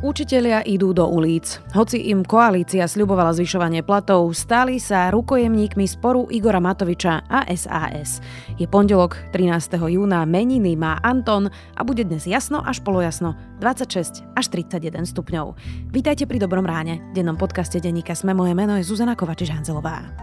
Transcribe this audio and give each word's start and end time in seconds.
Učitelia 0.00 0.64
idú 0.64 0.96
do 0.96 1.04
ulic. 1.04 1.60
Hoci 1.76 2.08
im 2.08 2.24
koalícia 2.24 2.88
sľubovala 2.88 3.36
zvyšovanie 3.36 3.84
platov, 3.84 4.32
stali 4.32 4.80
sa 4.80 5.12
rukojemníkmi 5.12 5.84
sporu 5.84 6.24
Igora 6.32 6.56
Matoviča 6.56 7.28
a 7.28 7.44
SAS. 7.52 8.24
Je 8.56 8.64
pondelok 8.64 9.20
13. 9.36 9.76
júna, 9.76 10.24
meniny 10.24 10.72
má 10.72 10.96
Anton 11.04 11.52
a 11.52 11.80
bude 11.84 12.08
dnes 12.08 12.24
jasno 12.24 12.64
až 12.64 12.80
polojasno, 12.80 13.36
26 13.60 14.24
až 14.40 14.44
31 14.48 15.04
stupňov. 15.04 15.52
Vítajte 15.92 16.24
pri 16.24 16.40
Dobrom 16.40 16.64
ráne. 16.64 17.04
Dennom 17.12 17.36
podcaste 17.36 17.76
Denníka 17.76 18.16
Sme 18.16 18.32
moje 18.32 18.56
meno 18.56 18.80
je 18.80 18.88
Zuzana 18.88 19.12
Kovačiš-Hanzelová. 19.12 20.16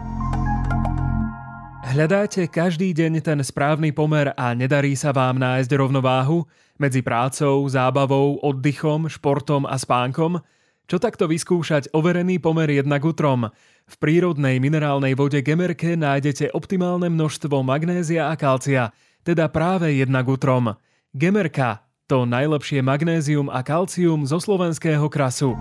Hľadáte 1.87 2.49
každý 2.49 2.97
deň 2.97 3.21
ten 3.21 3.39
správny 3.45 3.93
pomer 3.93 4.33
a 4.33 4.57
nedarí 4.57 4.97
sa 4.97 5.13
vám 5.13 5.37
nájsť 5.37 5.69
rovnováhu? 5.69 6.49
Medzi 6.77 7.01
prácou, 7.01 7.65
zábavou, 7.65 8.37
oddychom, 8.45 9.09
športom 9.09 9.65
a 9.65 9.81
spánkom? 9.81 10.45
Čo 10.85 11.01
takto 11.01 11.25
vyskúšať 11.25 11.89
overený 11.89 12.37
pomer 12.37 12.69
jednak 12.69 13.01
utrom? 13.01 13.49
V 13.89 13.95
prírodnej 13.97 14.61
minerálnej 14.61 15.17
vode 15.17 15.41
Gemerke 15.41 15.97
nájdete 15.97 16.53
optimálne 16.53 17.09
množstvo 17.09 17.65
magnézia 17.65 18.29
a 18.29 18.37
kalcia, 18.37 18.93
teda 19.25 19.49
práve 19.49 19.97
jednak 19.97 20.29
utrom. 20.29 20.77
Gemerka, 21.17 21.81
to 22.05 22.29
najlepšie 22.29 22.85
magnézium 22.85 23.49
a 23.49 23.65
kalcium 23.65 24.29
zo 24.29 24.37
slovenského 24.37 25.09
krasu. 25.09 25.57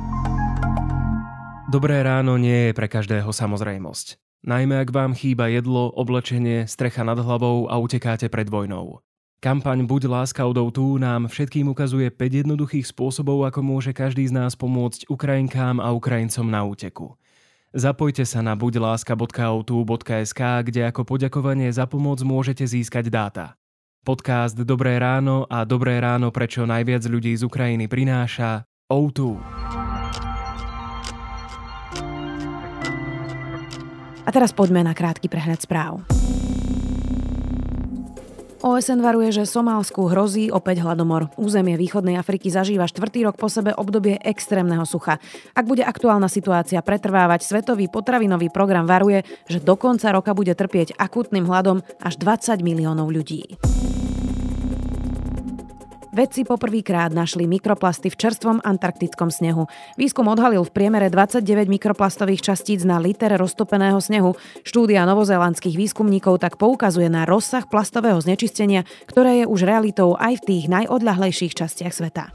Dobré 1.72 2.04
ráno 2.04 2.36
nie 2.36 2.70
je 2.70 2.72
pre 2.76 2.92
každého 2.92 3.32
samozrejmosť. 3.32 4.20
Najmä 4.44 4.84
ak 4.84 4.92
vám 4.92 5.16
chýba 5.16 5.48
jedlo, 5.48 5.90
oblečenie, 5.96 6.68
strecha 6.68 7.02
nad 7.02 7.18
hlavou 7.18 7.72
a 7.72 7.80
utekáte 7.80 8.28
pred 8.28 8.52
vojnou. 8.52 9.00
Kampaň 9.36 9.84
Buď 9.84 10.08
láska 10.08 10.48
tu 10.72 10.96
nám 10.96 11.28
všetkým 11.28 11.68
ukazuje 11.68 12.08
5 12.08 12.40
jednoduchých 12.40 12.88
spôsobov, 12.88 13.44
ako 13.44 13.60
môže 13.60 13.92
každý 13.92 14.24
z 14.24 14.32
nás 14.32 14.56
pomôcť 14.56 15.12
Ukrajinkám 15.12 15.76
a 15.76 15.92
Ukrajincom 15.92 16.48
na 16.48 16.64
úteku. 16.64 17.20
Zapojte 17.76 18.24
sa 18.24 18.40
na 18.40 18.56
buďláska.autu.sk, 18.56 20.40
kde 20.40 20.88
ako 20.88 21.04
poďakovanie 21.04 21.68
za 21.68 21.84
pomoc 21.84 22.16
môžete 22.24 22.64
získať 22.64 23.12
dáta. 23.12 23.60
Podcast 24.08 24.56
Dobré 24.56 24.96
ráno 24.96 25.44
a 25.52 25.68
Dobré 25.68 26.00
ráno, 26.00 26.32
prečo 26.32 26.64
najviac 26.64 27.04
ľudí 27.04 27.36
z 27.36 27.44
Ukrajiny 27.44 27.92
prináša 27.92 28.64
O2. 28.88 29.36
A 34.24 34.28
teraz 34.32 34.56
poďme 34.56 34.80
na 34.80 34.96
krátky 34.96 35.28
prehľad 35.28 35.60
správ. 35.60 36.00
OSN 38.66 38.98
varuje, 38.98 39.30
že 39.30 39.46
Somálsku 39.46 40.10
hrozí 40.10 40.50
opäť 40.50 40.82
hladomor. 40.82 41.30
Územie 41.38 41.78
východnej 41.78 42.18
Afriky 42.18 42.50
zažíva 42.50 42.90
štvrtý 42.90 43.30
rok 43.30 43.38
po 43.38 43.46
sebe 43.46 43.70
obdobie 43.70 44.18
extrémneho 44.18 44.82
sucha. 44.82 45.22
Ak 45.54 45.70
bude 45.70 45.86
aktuálna 45.86 46.26
situácia 46.26 46.82
pretrvávať, 46.82 47.46
Svetový 47.46 47.86
potravinový 47.86 48.50
program 48.50 48.82
varuje, 48.82 49.22
že 49.46 49.62
do 49.62 49.78
konca 49.78 50.10
roka 50.10 50.34
bude 50.34 50.50
trpieť 50.50 50.98
akutným 50.98 51.46
hladom 51.46 51.86
až 52.02 52.18
20 52.18 52.66
miliónov 52.66 53.06
ľudí. 53.06 53.54
Vedci 56.16 56.48
poprvýkrát 56.48 57.12
našli 57.12 57.44
mikroplasty 57.44 58.08
v 58.08 58.16
čerstvom 58.16 58.64
antarktickom 58.64 59.28
snehu. 59.28 59.68
Výskum 60.00 60.24
odhalil 60.32 60.64
v 60.64 60.72
priemere 60.72 61.12
29 61.12 61.68
mikroplastových 61.68 62.40
častíc 62.40 62.88
na 62.88 62.96
liter 62.96 63.36
roztopeného 63.36 64.00
snehu. 64.00 64.32
Štúdia 64.64 65.04
novozélandských 65.04 65.76
výskumníkov 65.76 66.40
tak 66.40 66.56
poukazuje 66.56 67.12
na 67.12 67.28
rozsah 67.28 67.68
plastového 67.68 68.16
znečistenia, 68.16 68.88
ktoré 69.04 69.44
je 69.44 69.46
už 69.52 69.68
realitou 69.68 70.16
aj 70.16 70.40
v 70.40 70.56
tých 70.56 70.64
najodľahlejších 70.72 71.52
častiach 71.52 71.92
sveta. 71.92 72.32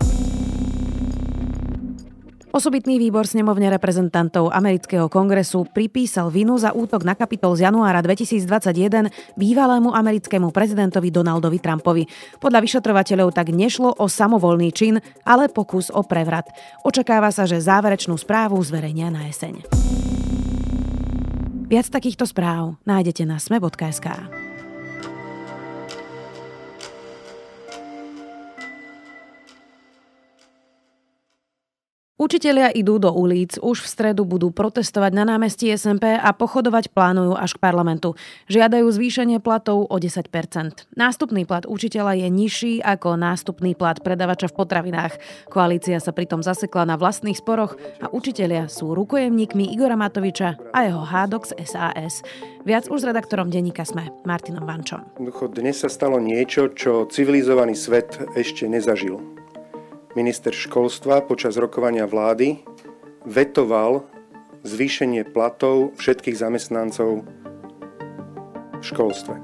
Osobitný 2.51 2.99
výbor 2.99 3.23
snemovne 3.23 3.71
reprezentantov 3.71 4.51
amerického 4.51 5.07
kongresu 5.07 5.63
pripísal 5.71 6.27
vinu 6.27 6.59
za 6.59 6.75
útok 6.75 7.07
na 7.07 7.15
kapitol 7.15 7.55
z 7.55 7.71
januára 7.71 8.03
2021 8.03 9.07
bývalému 9.39 9.95
americkému 9.95 10.51
prezidentovi 10.51 11.15
Donaldovi 11.15 11.63
Trumpovi. 11.63 12.03
Podľa 12.43 12.59
vyšetrovateľov 12.59 13.31
tak 13.31 13.55
nešlo 13.55 13.95
o 13.95 14.05
samovolný 14.11 14.75
čin, 14.75 14.99
ale 15.23 15.47
pokus 15.47 15.87
o 15.95 16.03
prevrat. 16.03 16.51
Očakáva 16.83 17.31
sa, 17.31 17.47
že 17.47 17.63
záverečnú 17.63 18.19
správu 18.19 18.59
zverejnia 18.59 19.07
na 19.07 19.31
jeseň. 19.31 19.63
Viac 21.71 21.87
takýchto 21.87 22.27
správ 22.27 22.75
nájdete 22.83 23.23
na 23.23 23.39
sme.sk. 23.39 24.40
Učitelia 32.21 32.69
idú 32.69 33.01
do 33.01 33.09
ulic, 33.09 33.57
už 33.57 33.81
v 33.81 33.87
stredu 33.89 34.29
budú 34.29 34.53
protestovať 34.53 35.09
na 35.09 35.25
námestí 35.25 35.73
SMP 35.73 36.13
a 36.13 36.29
pochodovať 36.37 36.93
plánujú 36.93 37.33
až 37.33 37.57
k 37.57 37.63
parlamentu. 37.65 38.13
Žiadajú 38.45 38.85
zvýšenie 38.93 39.41
platov 39.41 39.89
o 39.89 39.97
10%. 39.97 40.85
Nástupný 40.93 41.49
plat 41.49 41.65
učiteľa 41.65 42.21
je 42.21 42.27
nižší 42.29 42.73
ako 42.85 43.17
nástupný 43.17 43.73
plat 43.73 43.97
predavača 43.97 44.53
v 44.53 44.57
potravinách. 44.61 45.17
Koalícia 45.49 45.97
sa 45.97 46.13
pritom 46.13 46.45
zasekla 46.45 46.85
na 46.85 46.93
vlastných 46.93 47.41
sporoch 47.41 47.73
a 48.05 48.13
učitelia 48.13 48.69
sú 48.69 48.93
rukojemníkmi 48.93 49.73
Igora 49.73 49.97
Matoviča 49.97 50.61
a 50.77 50.85
jeho 50.85 51.01
hádok 51.01 51.49
z 51.49 51.57
SAS. 51.65 52.21
Viac 52.69 52.85
už 52.85 53.01
s 53.01 53.07
redaktorom 53.09 53.49
denníka 53.49 53.81
Sme, 53.81 54.13
Martinom 54.29 54.69
Vančom. 54.69 55.09
Dnes 55.57 55.81
sa 55.81 55.89
stalo 55.89 56.21
niečo, 56.21 56.69
čo 56.69 57.09
civilizovaný 57.09 57.73
svet 57.73 58.21
ešte 58.37 58.69
nezažil 58.69 59.40
minister 60.11 60.51
školstva 60.51 61.23
počas 61.23 61.55
rokovania 61.55 62.03
vlády 62.03 62.59
vetoval 63.23 64.03
zvýšenie 64.67 65.23
platov 65.31 65.95
všetkých 65.95 66.35
zamestnancov 66.35 67.23
v 68.75 68.83
školstve. 68.83 69.35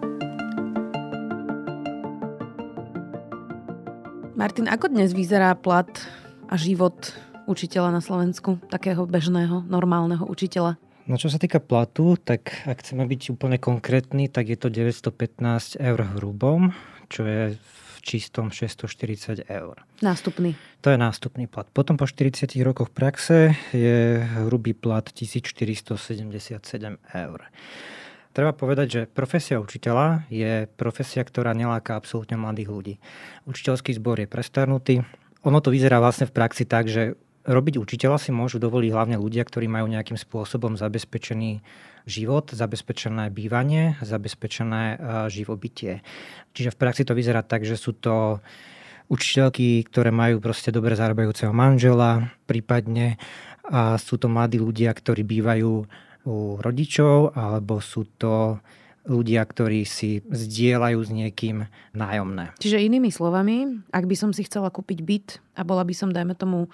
Martin, 4.38 4.69
ako 4.69 4.91
dnes 4.94 5.16
vyzerá 5.17 5.56
plat 5.57 5.89
a 6.45 6.56
život 6.59 7.16
učiteľa 7.50 7.89
na 7.89 8.01
Slovensku, 8.03 8.61
takého 8.69 9.07
bežného, 9.09 9.66
normálneho 9.66 10.27
učiteľa? 10.29 10.77
No 11.07 11.16
čo 11.16 11.31
sa 11.31 11.39
týka 11.39 11.63
platu, 11.63 12.19
tak 12.19 12.67
ak 12.67 12.83
chceme 12.83 13.07
byť 13.07 13.22
úplne 13.31 13.57
konkrétny, 13.57 14.27
tak 14.27 14.51
je 14.51 14.59
to 14.59 14.67
915 14.67 15.79
eur 15.79 16.00
hrubom, 16.19 16.75
čo 17.07 17.23
je 17.23 17.56
čistom 18.07 18.47
640 18.47 19.44
eur. 19.51 19.84
Nástupný. 20.00 20.56
To 20.79 20.88
je 20.88 20.95
nástupný 20.95 21.51
plat. 21.51 21.68
Potom 21.68 22.00
po 22.00 22.07
40 22.07 22.47
rokoch 22.63 22.88
praxe 22.88 23.51
je 23.75 24.23
hrubý 24.47 24.72
plat 24.72 25.03
1477 25.03 26.00
eur. 27.12 27.40
Treba 28.31 28.53
povedať, 28.53 28.88
že 28.88 29.01
profesia 29.09 29.59
učiteľa 29.59 30.29
je 30.31 30.72
profesia, 30.79 31.25
ktorá 31.25 31.51
neláka 31.51 32.00
absolútne 32.00 32.40
mladých 32.40 32.69
ľudí. 32.69 32.95
Učiteľský 33.50 33.97
zbor 33.97 34.24
je 34.24 34.29
prestarnutý. 34.29 35.01
Ono 35.44 35.59
to 35.59 35.74
vyzerá 35.74 36.00
vlastne 36.00 36.29
v 36.29 36.35
praxi 36.38 36.63
tak, 36.63 36.88
že 36.88 37.18
robiť 37.47 37.79
učiteľa 37.79 38.19
si 38.19 38.35
môžu 38.35 38.59
dovoliť 38.59 38.91
hlavne 38.91 39.17
ľudia, 39.17 39.47
ktorí 39.47 39.71
majú 39.71 39.87
nejakým 39.87 40.19
spôsobom 40.19 40.75
zabezpečený 40.75 41.63
život, 42.03 42.51
zabezpečené 42.51 43.31
bývanie, 43.31 43.95
zabezpečené 44.03 44.83
e, 44.83 44.97
živobytie. 45.31 46.03
Čiže 46.51 46.75
v 46.75 46.79
praxi 46.79 47.03
to 47.07 47.15
vyzerá 47.15 47.43
tak, 47.43 47.63
že 47.63 47.79
sú 47.79 47.95
to 47.95 48.43
učiteľky, 49.07 49.87
ktoré 49.87 50.11
majú 50.11 50.43
proste 50.43 50.71
dobre 50.71 50.95
zarábajúceho 50.99 51.55
manžela, 51.55 52.35
prípadne 52.43 53.15
a 53.67 53.99
sú 53.99 54.15
to 54.15 54.31
mladí 54.31 54.59
ľudia, 54.59 54.95
ktorí 54.95 55.27
bývajú 55.27 55.71
u 56.27 56.37
rodičov, 56.59 57.35
alebo 57.35 57.79
sú 57.83 58.07
to 58.19 58.59
ľudia, 59.07 59.43
ktorí 59.47 59.87
si 59.87 60.19
zdieľajú 60.27 60.99
s 60.99 61.09
niekým 61.11 61.57
nájomné. 61.95 62.51
Čiže 62.59 62.83
inými 62.83 63.07
slovami, 63.07 63.88
ak 63.91 64.03
by 64.03 64.15
som 64.19 64.31
si 64.35 64.43
chcela 64.43 64.67
kúpiť 64.67 65.00
byt 65.00 65.27
a 65.55 65.63
bola 65.63 65.88
by 65.88 65.95
som, 65.95 66.11
dajme 66.11 66.35
tomu, 66.35 66.67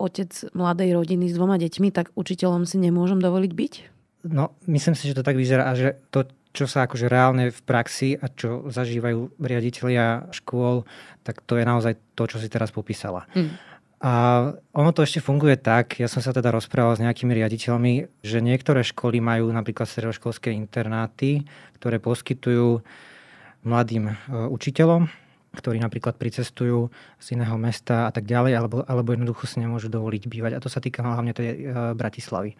otec 0.00 0.30
mladej 0.56 0.96
rodiny 0.96 1.30
s 1.30 1.36
dvoma 1.36 1.56
deťmi, 1.60 1.88
tak 1.94 2.10
učiteľom 2.16 2.68
si 2.68 2.76
nemôžem 2.80 3.18
dovoliť 3.18 3.52
byť? 3.52 3.74
No, 4.30 4.54
myslím 4.70 4.94
si, 4.94 5.10
že 5.10 5.18
to 5.18 5.26
tak 5.26 5.34
vyzerá 5.34 5.70
a 5.70 5.74
že 5.74 5.98
to, 6.14 6.30
čo 6.54 6.70
sa 6.70 6.86
akože 6.86 7.10
reálne 7.10 7.50
v 7.50 7.60
praxi 7.64 8.14
a 8.14 8.30
čo 8.30 8.70
zažívajú 8.70 9.40
riaditeľia 9.42 10.30
škôl, 10.30 10.86
tak 11.26 11.42
to 11.42 11.58
je 11.58 11.64
naozaj 11.66 11.98
to, 12.14 12.28
čo 12.30 12.38
si 12.38 12.46
teraz 12.46 12.70
popísala. 12.70 13.26
Mm. 13.34 13.56
A 14.02 14.12
ono 14.74 14.90
to 14.90 15.06
ešte 15.06 15.22
funguje 15.22 15.54
tak, 15.54 16.02
ja 16.02 16.10
som 16.10 16.18
sa 16.18 16.34
teda 16.34 16.50
rozprával 16.50 16.98
s 16.98 17.02
nejakými 17.06 17.38
riaditeľmi, 17.38 18.10
že 18.26 18.42
niektoré 18.42 18.82
školy 18.82 19.22
majú 19.22 19.46
napríklad 19.54 19.86
stredoškolské 19.86 20.50
internáty, 20.50 21.46
ktoré 21.78 22.02
poskytujú 22.02 22.82
mladým 23.62 24.10
e, 24.10 24.14
učiteľom, 24.50 25.06
ktorí 25.52 25.78
napríklad 25.78 26.16
pricestujú 26.16 26.88
z 27.20 27.26
iného 27.36 27.56
mesta 27.60 28.08
a 28.08 28.12
tak 28.12 28.24
ďalej, 28.24 28.52
alebo, 28.56 28.76
alebo 28.88 29.12
jednoducho 29.12 29.44
si 29.44 29.60
nemôžu 29.60 29.92
dovoliť 29.92 30.22
bývať. 30.28 30.52
A 30.56 30.62
to 30.62 30.72
sa 30.72 30.80
týka 30.80 31.04
hlavne 31.04 31.36
tej 31.36 31.48
e, 31.48 31.56
Bratislavy. 31.92 32.56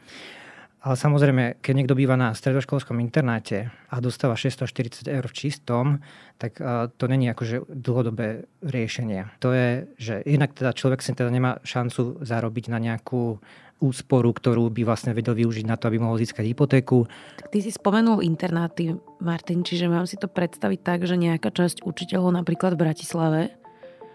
Ale 0.82 0.98
samozrejme, 0.98 1.62
keď 1.62 1.74
niekto 1.78 1.94
býva 1.94 2.18
na 2.18 2.34
stredoškolskom 2.34 2.98
internáte 2.98 3.70
a 3.86 4.02
dostáva 4.02 4.34
640 4.34 5.06
eur 5.06 5.24
v 5.30 5.36
čistom, 5.38 6.02
tak 6.42 6.58
to 6.98 7.04
není 7.06 7.30
akože 7.30 7.70
dlhodobé 7.70 8.50
riešenie. 8.66 9.30
To 9.38 9.54
je, 9.54 9.86
že 9.94 10.26
inak 10.26 10.58
teda 10.58 10.74
človek 10.74 10.98
si 10.98 11.14
teda 11.14 11.30
nemá 11.30 11.62
šancu 11.62 12.18
zarobiť 12.26 12.66
na 12.74 12.82
nejakú 12.82 13.38
úsporu, 13.82 14.30
ktorú 14.30 14.70
by 14.70 14.86
vlastne 14.86 15.10
vedel 15.12 15.34
využiť 15.34 15.66
na 15.66 15.74
to, 15.74 15.90
aby 15.90 15.98
mohol 15.98 16.16
získať 16.16 16.46
hypotéku. 16.46 17.04
Tak 17.42 17.50
ty 17.50 17.58
si 17.58 17.74
spomenul 17.74 18.22
internáty, 18.22 18.94
Martin, 19.18 19.66
čiže 19.66 19.90
mám 19.90 20.06
si 20.06 20.14
to 20.14 20.30
predstaviť 20.30 20.80
tak, 20.80 21.04
že 21.04 21.18
nejaká 21.18 21.50
časť 21.50 21.82
učiteľov 21.82 22.38
napríklad 22.38 22.78
v 22.78 22.82
Bratislave 22.86 23.40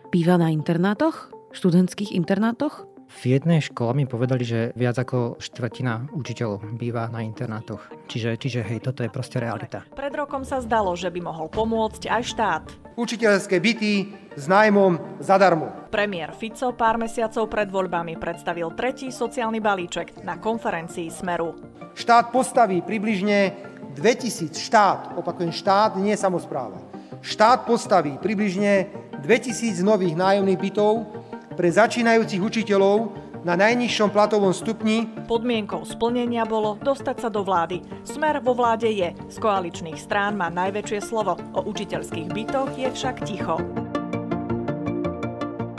býva 0.09 0.39
na 0.39 0.49
internátoch, 0.49 1.35
študentských 1.51 2.15
internátoch? 2.15 2.96
V 3.07 3.39
jednej 3.39 3.63
škole 3.63 3.95
mi 3.95 4.03
povedali, 4.03 4.43
že 4.43 4.75
viac 4.75 4.99
ako 4.99 5.39
štvrtina 5.39 6.11
učiteľov 6.11 6.75
býva 6.75 7.07
na 7.07 7.23
internátoch. 7.23 7.79
Čiže, 8.11 8.35
čiže 8.35 8.59
hej, 8.67 8.83
toto 8.83 8.99
je 9.01 9.09
proste 9.09 9.39
realita. 9.39 9.87
Pred 9.95 10.13
rokom 10.13 10.43
sa 10.43 10.59
zdalo, 10.59 10.91
že 10.99 11.07
by 11.07 11.23
mohol 11.23 11.47
pomôcť 11.47 12.11
aj 12.11 12.23
štát. 12.27 12.65
Učiteľské 12.99 13.63
byty 13.63 14.11
s 14.35 14.45
nájmom 14.45 15.23
zadarmo. 15.23 15.71
Premiér 15.87 16.35
Fico 16.35 16.75
pár 16.75 16.99
mesiacov 16.99 17.47
pred 17.47 17.71
voľbami 17.71 18.19
predstavil 18.19 18.75
tretí 18.75 19.07
sociálny 19.07 19.63
balíček 19.63 20.21
na 20.27 20.35
konferencii 20.37 21.07
Smeru. 21.07 21.55
Štát 21.95 22.29
postaví 22.29 22.83
približne 22.83 23.55
2000 23.97 24.53
štát, 24.53 24.99
opakujem 25.17 25.49
štát, 25.49 25.97
nie 25.97 26.13
samozpráva. 26.13 26.77
Štát 27.25 27.65
postaví 27.65 28.19
približne 28.21 28.93
2000 29.25 29.81
nových 29.81 30.13
nájomných 30.13 30.61
bytov 30.61 31.09
pre 31.57 31.73
začínajúcich 31.73 32.37
učiteľov 32.37 33.17
na 33.41 33.57
najnižšom 33.57 34.13
platovom 34.13 34.53
stupni. 34.53 35.09
Podmienkou 35.25 35.81
splnenia 35.81 36.45
bolo 36.45 36.77
dostať 36.77 37.17
sa 37.17 37.29
do 37.33 37.41
vlády. 37.41 37.81
Smer 38.05 38.45
vo 38.45 38.53
vláde 38.53 38.93
je. 38.93 39.09
Z 39.27 39.37
koaličných 39.41 39.97
strán 39.97 40.37
má 40.37 40.53
najväčšie 40.53 41.01
slovo. 41.01 41.33
O 41.57 41.65
učiteľských 41.65 42.29
bytoch 42.29 42.77
je 42.77 42.87
však 42.93 43.25
ticho 43.25 43.57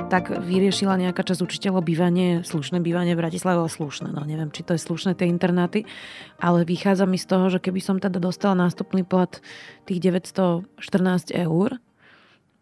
tak 0.08 0.32
vyriešila 0.32 0.96
nejaká 0.96 1.20
časť 1.20 1.44
učiteľov 1.44 1.84
bývanie, 1.84 2.40
slušné 2.40 2.80
bývanie 2.80 3.12
v 3.12 3.20
Bratislave, 3.20 3.60
slušné, 3.68 4.08
no 4.16 4.24
neviem, 4.24 4.48
či 4.48 4.64
to 4.64 4.72
je 4.72 4.80
slušné 4.80 5.12
tie 5.12 5.28
internáty, 5.28 5.84
ale 6.40 6.64
vychádza 6.64 7.04
mi 7.04 7.20
z 7.20 7.28
toho, 7.28 7.52
že 7.52 7.60
keby 7.60 7.76
som 7.84 8.00
teda 8.00 8.16
dostala 8.16 8.56
nástupný 8.56 9.04
plat 9.04 9.28
tých 9.84 10.00
914 10.00 10.64
eur, 11.36 11.76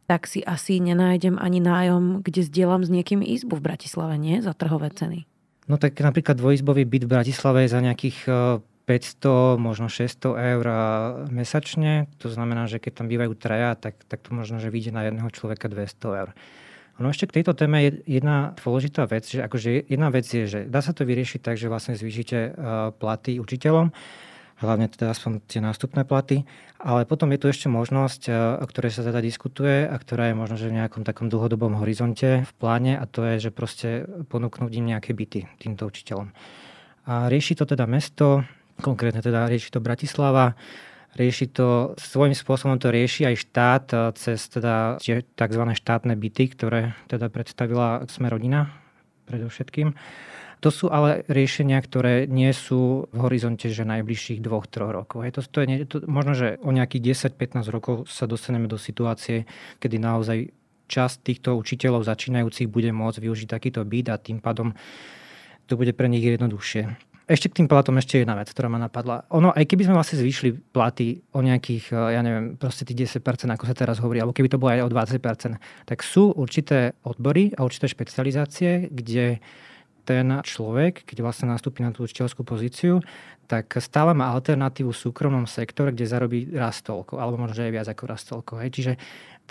tak 0.06 0.30
si 0.30 0.40
asi 0.46 0.78
nenájdem 0.78 1.34
ani 1.38 1.58
nájom, 1.58 2.22
kde 2.22 2.46
zdieľam 2.46 2.86
s 2.86 2.90
niekým 2.90 3.20
izbu 3.26 3.58
v 3.58 3.66
Bratislave, 3.66 4.14
nie? 4.18 4.38
Za 4.38 4.54
trhové 4.54 4.94
ceny. 4.94 5.26
No 5.66 5.82
tak 5.82 5.98
napríklad 5.98 6.38
dvojizbový 6.38 6.86
byt 6.86 7.10
v 7.10 7.12
Bratislave 7.18 7.66
je 7.66 7.74
za 7.74 7.82
nejakých 7.82 8.18
500, 8.86 9.58
e, 9.58 9.58
možno 9.58 9.90
600 9.90 10.38
eur 10.38 10.66
mesačne. 11.26 12.06
To 12.22 12.30
znamená, 12.30 12.70
že 12.70 12.78
keď 12.78 13.02
tam 13.02 13.06
bývajú 13.10 13.34
traja, 13.34 13.74
tak, 13.74 13.98
tak 14.06 14.22
to 14.22 14.30
možno, 14.30 14.62
že 14.62 14.70
vyjde 14.70 14.94
na 14.94 15.10
jedného 15.10 15.26
človeka 15.34 15.66
200 15.66 16.22
eur. 16.22 16.30
No 16.96 17.12
ešte 17.12 17.28
k 17.28 17.42
tejto 17.42 17.52
téme 17.52 17.84
je 17.84 17.90
jedna 18.08 18.56
dôležitá 18.56 19.04
vec, 19.04 19.28
že 19.28 19.44
akože 19.44 19.84
jedna 19.84 20.08
vec 20.08 20.24
je, 20.24 20.48
že 20.48 20.60
dá 20.64 20.80
sa 20.80 20.96
to 20.96 21.04
vyriešiť 21.04 21.44
tak, 21.44 21.60
že 21.60 21.68
vlastne 21.68 21.98
zvýšite 21.98 22.38
e, 22.38 22.50
platy 22.96 23.42
učiteľom, 23.42 23.90
hlavne 24.60 24.88
teda 24.88 25.12
aspoň 25.12 25.44
tie 25.44 25.60
nástupné 25.60 26.08
platy. 26.08 26.48
Ale 26.80 27.08
potom 27.08 27.32
je 27.32 27.40
tu 27.40 27.46
ešte 27.48 27.68
možnosť, 27.68 28.22
e, 28.28 28.32
o 28.60 28.66
ktorej 28.68 28.92
sa 28.96 29.02
teda 29.04 29.20
diskutuje 29.20 29.88
a 29.88 29.96
ktorá 29.96 30.32
je 30.32 30.36
možno 30.36 30.56
že 30.60 30.68
v 30.72 30.78
nejakom 30.80 31.04
takom 31.04 31.28
dlhodobom 31.28 31.80
horizonte 31.80 32.44
v 32.44 32.52
pláne 32.56 32.96
a 32.96 33.04
to 33.08 33.24
je, 33.24 33.48
že 33.48 33.50
proste 33.52 34.04
ponúknuť 34.28 34.72
im 34.76 34.96
nejaké 34.96 35.16
byty 35.16 35.48
týmto 35.60 35.88
učiteľom. 35.88 36.32
A 37.06 37.32
rieši 37.32 37.56
to 37.56 37.64
teda 37.64 37.88
mesto, 37.88 38.44
konkrétne 38.80 39.24
teda 39.24 39.48
rieši 39.48 39.72
to 39.72 39.80
Bratislava, 39.80 40.56
rieši 41.16 41.48
to, 41.48 41.96
svojím 41.96 42.36
spôsobom 42.36 42.76
to 42.76 42.92
rieši 42.92 43.28
aj 43.28 43.36
štát 43.40 43.84
e, 43.92 43.96
cez 44.20 44.38
teda 44.52 45.00
tzv. 45.36 45.62
štátne 45.72 46.12
byty, 46.16 46.44
ktoré 46.52 46.92
teda 47.08 47.32
predstavila 47.32 48.04
Sme 48.08 48.28
rodina 48.28 48.72
predovšetkým. 49.26 49.96
To 50.64 50.72
sú 50.72 50.88
ale 50.88 51.22
riešenia, 51.28 51.76
ktoré 51.84 52.24
nie 52.24 52.48
sú 52.56 53.12
v 53.12 53.18
horizonte 53.20 53.68
že 53.68 53.84
najbližších 53.84 54.40
dvoch, 54.40 54.64
troch 54.66 54.88
rokov. 54.88 55.28
Hej, 55.28 55.32
to, 55.36 55.40
to 55.44 55.58
je, 55.62 55.84
to, 55.84 55.96
možno, 56.08 56.32
že 56.32 56.48
o 56.64 56.72
nejakých 56.72 57.28
10-15 57.36 57.68
rokov 57.68 57.94
sa 58.08 58.24
dostaneme 58.24 58.64
do 58.64 58.80
situácie, 58.80 59.44
kedy 59.78 60.00
naozaj 60.00 60.48
časť 60.86 61.16
týchto 61.22 61.58
učiteľov 61.58 62.06
začínajúcich 62.06 62.70
bude 62.70 62.88
môcť 62.94 63.18
využiť 63.20 63.48
takýto 63.50 63.82
byt 63.82 64.06
a 64.10 64.16
tým 64.16 64.38
pádom 64.38 64.72
to 65.66 65.74
bude 65.74 65.92
pre 65.98 66.06
nich 66.06 66.22
jednoduchšie. 66.22 66.94
Ešte 67.26 67.50
k 67.50 67.58
tým 67.58 67.66
platom 67.66 67.98
ešte 67.98 68.22
jedna 68.22 68.38
vec, 68.38 68.46
ktorá 68.46 68.70
ma 68.70 68.78
napadla. 68.78 69.26
Ono, 69.34 69.50
aj 69.50 69.66
keby 69.66 69.82
sme 69.82 69.98
vlastne 69.98 70.22
zvýšili 70.22 70.54
platy 70.70 71.26
o 71.34 71.42
nejakých, 71.42 71.90
eh, 71.90 72.14
ja 72.14 72.20
neviem, 72.22 72.54
proste 72.54 72.86
tých 72.86 73.10
10%, 73.10 73.50
ako 73.50 73.66
sa 73.66 73.74
teraz 73.74 73.98
hovorí, 73.98 74.22
alebo 74.22 74.30
keby 74.30 74.46
to 74.46 74.62
bolo 74.62 74.70
aj 74.78 74.86
o 74.86 74.90
20%, 74.94 75.58
tak 75.90 76.06
sú 76.06 76.30
určité 76.30 76.94
odbory 77.02 77.50
a 77.58 77.66
určité 77.66 77.90
špecializácie, 77.90 78.94
kde 78.94 79.42
ten 80.06 80.38
človek, 80.46 81.02
keď 81.02 81.26
vlastne 81.26 81.50
nastúpi 81.50 81.82
na 81.82 81.90
tú 81.90 82.06
učiteľskú 82.06 82.46
pozíciu, 82.46 83.02
tak 83.50 83.74
stále 83.82 84.14
má 84.14 84.30
alternatívu 84.34 84.94
v 84.94 85.02
súkromnom 85.06 85.46
sektore, 85.50 85.90
kde 85.90 86.06
zarobí 86.06 86.50
raz 86.54 86.82
toľko, 86.82 87.18
alebo 87.18 87.42
možno 87.42 87.66
aj 87.66 87.74
viac 87.74 87.88
ako 87.90 88.04
raz 88.06 88.22
toľko. 88.26 88.52
Hej. 88.62 88.70
Čiže 88.74 88.92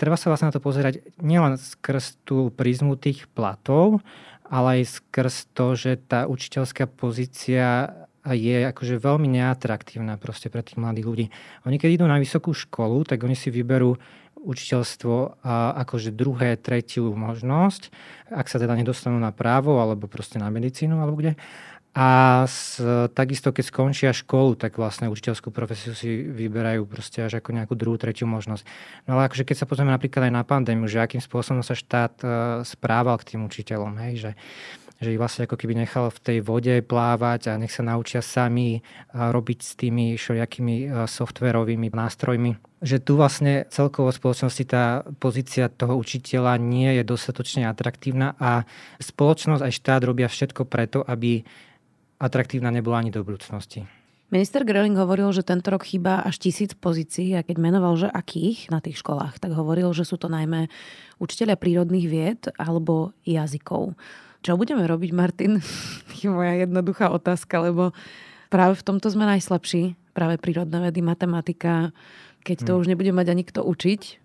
treba 0.00 0.16
sa 0.16 0.32
vlastne 0.32 0.48
na 0.48 0.56
to 0.56 0.64
pozerať 0.64 1.04
nielen 1.20 1.56
skrz 1.60 2.24
tú 2.24 2.48
prízmu 2.52 2.96
tých 2.96 3.28
platov, 3.32 4.00
ale 4.48 4.80
aj 4.80 5.00
skrz 5.00 5.52
to, 5.52 5.76
že 5.76 6.00
tá 6.08 6.24
učiteľská 6.28 6.88
pozícia 6.88 7.92
je 8.26 8.66
akože 8.66 8.98
veľmi 8.98 9.30
neatraktívna 9.38 10.18
proste 10.18 10.50
pre 10.50 10.66
tých 10.66 10.82
mladých 10.82 11.06
ľudí. 11.06 11.26
Oni 11.62 11.78
keď 11.78 12.02
idú 12.02 12.04
na 12.10 12.18
vysokú 12.18 12.50
školu, 12.50 13.06
tak 13.06 13.22
oni 13.22 13.38
si 13.38 13.54
vyberú 13.54 13.94
učiteľstvo 14.36 15.42
a 15.42 15.74
akože 15.82 16.12
druhé, 16.12 16.60
tretiu 16.60 17.10
možnosť, 17.12 17.90
ak 18.30 18.46
sa 18.46 18.60
teda 18.60 18.76
nedostanú 18.76 19.16
na 19.16 19.32
právo 19.32 19.80
alebo 19.80 20.06
proste 20.06 20.36
na 20.36 20.52
medicínu 20.52 21.00
alebo 21.00 21.18
kde. 21.18 21.34
A 21.96 22.44
s, 22.44 22.76
takisto, 23.16 23.56
keď 23.56 23.64
skončia 23.72 24.12
školu, 24.12 24.52
tak 24.60 24.76
vlastne 24.76 25.08
učiteľskú 25.08 25.48
profesiu 25.48 25.96
si 25.96 26.28
vyberajú 26.28 26.84
proste 26.84 27.24
až 27.24 27.40
ako 27.40 27.56
nejakú 27.56 27.72
druhú, 27.72 27.96
tretiu 27.96 28.28
možnosť. 28.28 28.68
No 29.08 29.16
ale 29.16 29.32
akože 29.32 29.48
keď 29.48 29.64
sa 29.64 29.68
pozrieme 29.68 29.96
napríklad 29.96 30.28
aj 30.28 30.32
na 30.36 30.44
pandémiu, 30.44 30.84
že 30.92 31.00
akým 31.00 31.24
spôsobom 31.24 31.64
sa 31.64 31.72
štát 31.72 32.14
uh, 32.20 32.30
správal 32.68 33.16
k 33.16 33.32
tým 33.32 33.48
učiteľom, 33.48 33.96
hej, 34.04 34.28
že 34.28 34.30
že 34.96 35.12
ich 35.12 35.20
vlastne 35.20 35.44
ako 35.44 35.60
keby 35.60 35.76
nechal 35.76 36.08
v 36.08 36.22
tej 36.24 36.38
vode 36.40 36.72
plávať 36.80 37.52
a 37.52 37.60
nech 37.60 37.72
sa 37.72 37.84
naučia 37.84 38.24
sami 38.24 38.80
robiť 39.12 39.58
s 39.60 39.72
tými 39.76 40.16
všelijakými 40.16 41.04
softverovými 41.04 41.92
nástrojmi. 41.92 42.80
Že 42.80 42.96
tu 43.04 43.12
vlastne 43.16 43.68
celkovo 43.68 44.12
v 44.12 44.18
spoločnosti 44.20 44.64
tá 44.68 45.04
pozícia 45.20 45.68
toho 45.68 45.96
učiteľa 46.00 46.56
nie 46.60 46.96
je 46.96 47.04
dostatočne 47.04 47.68
atraktívna 47.68 48.36
a 48.40 48.64
spoločnosť 49.00 49.62
aj 49.64 49.72
štát 49.72 50.02
robia 50.04 50.28
všetko 50.28 50.64
preto, 50.64 51.04
aby 51.04 51.44
atraktívna 52.16 52.72
nebola 52.72 53.04
ani 53.04 53.12
do 53.12 53.20
budúcnosti. 53.20 53.84
Minister 54.26 54.66
Greling 54.66 54.98
hovoril, 54.98 55.30
že 55.30 55.46
tento 55.46 55.70
rok 55.70 55.86
chýba 55.86 56.18
až 56.18 56.42
tisíc 56.42 56.74
pozícií 56.74 57.38
a 57.38 57.46
keď 57.46 57.56
menoval, 57.62 57.94
že 57.94 58.10
akých 58.10 58.74
na 58.74 58.82
tých 58.82 58.98
školách, 58.98 59.38
tak 59.38 59.54
hovoril, 59.54 59.94
že 59.94 60.02
sú 60.02 60.18
to 60.18 60.26
najmä 60.26 60.66
učiteľia 61.22 61.54
prírodných 61.54 62.06
vied 62.10 62.42
alebo 62.58 63.14
jazykov. 63.22 63.94
Čo 64.46 64.54
budeme 64.54 64.86
robiť, 64.86 65.10
Martin? 65.10 65.58
Je 66.22 66.30
moja 66.30 66.54
jednoduchá 66.62 67.10
otázka, 67.10 67.66
lebo 67.66 67.90
práve 68.46 68.78
v 68.78 68.86
tomto 68.86 69.10
sme 69.10 69.26
najslabší. 69.26 69.98
Práve 70.14 70.38
prírodné 70.38 70.78
vedy, 70.86 71.02
matematika. 71.02 71.90
Keď 72.46 72.62
to 72.62 72.72
hmm. 72.78 72.78
už 72.78 72.86
nebude 72.86 73.10
mať 73.10 73.26
ani 73.34 73.42
kto 73.42 73.66
učiť, 73.66 74.22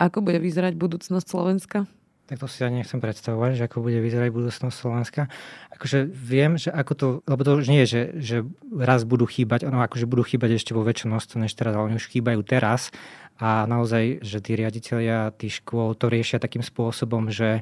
ako 0.00 0.24
bude 0.24 0.40
vyzerať 0.40 0.72
budúcnosť 0.72 1.26
Slovenska? 1.28 1.84
Tak 2.32 2.40
to 2.40 2.48
si 2.48 2.64
ja 2.64 2.72
nechcem 2.72 2.96
predstavovať, 2.96 3.60
že 3.60 3.68
ako 3.68 3.84
bude 3.84 4.00
vyzerať 4.00 4.32
budúcnosť 4.32 4.72
Slovenska. 4.72 5.28
Akože 5.68 6.08
viem, 6.08 6.56
že 6.56 6.72
ako 6.72 6.92
to, 6.96 7.06
lebo 7.28 7.44
to 7.44 7.60
už 7.60 7.68
nie 7.68 7.84
je, 7.84 7.88
že, 7.92 8.02
že 8.24 8.36
raz 8.72 9.04
budú 9.04 9.28
chýbať, 9.28 9.68
ono 9.68 9.84
akože 9.84 10.08
budú 10.08 10.24
chýbať 10.24 10.56
ešte 10.56 10.72
vo 10.72 10.80
väčšom 10.80 11.12
množstve 11.12 11.36
než 11.44 11.52
teraz, 11.52 11.76
ale 11.76 11.92
oni 11.92 12.00
už 12.00 12.08
chýbajú 12.08 12.40
teraz 12.40 12.88
a 13.36 13.68
naozaj, 13.68 14.24
že 14.24 14.40
tí 14.40 14.56
riaditeľia 14.56 15.36
tých 15.36 15.60
škôl 15.60 15.92
to 15.92 16.08
riešia 16.08 16.40
takým 16.40 16.64
spôsobom, 16.64 17.28
že 17.28 17.60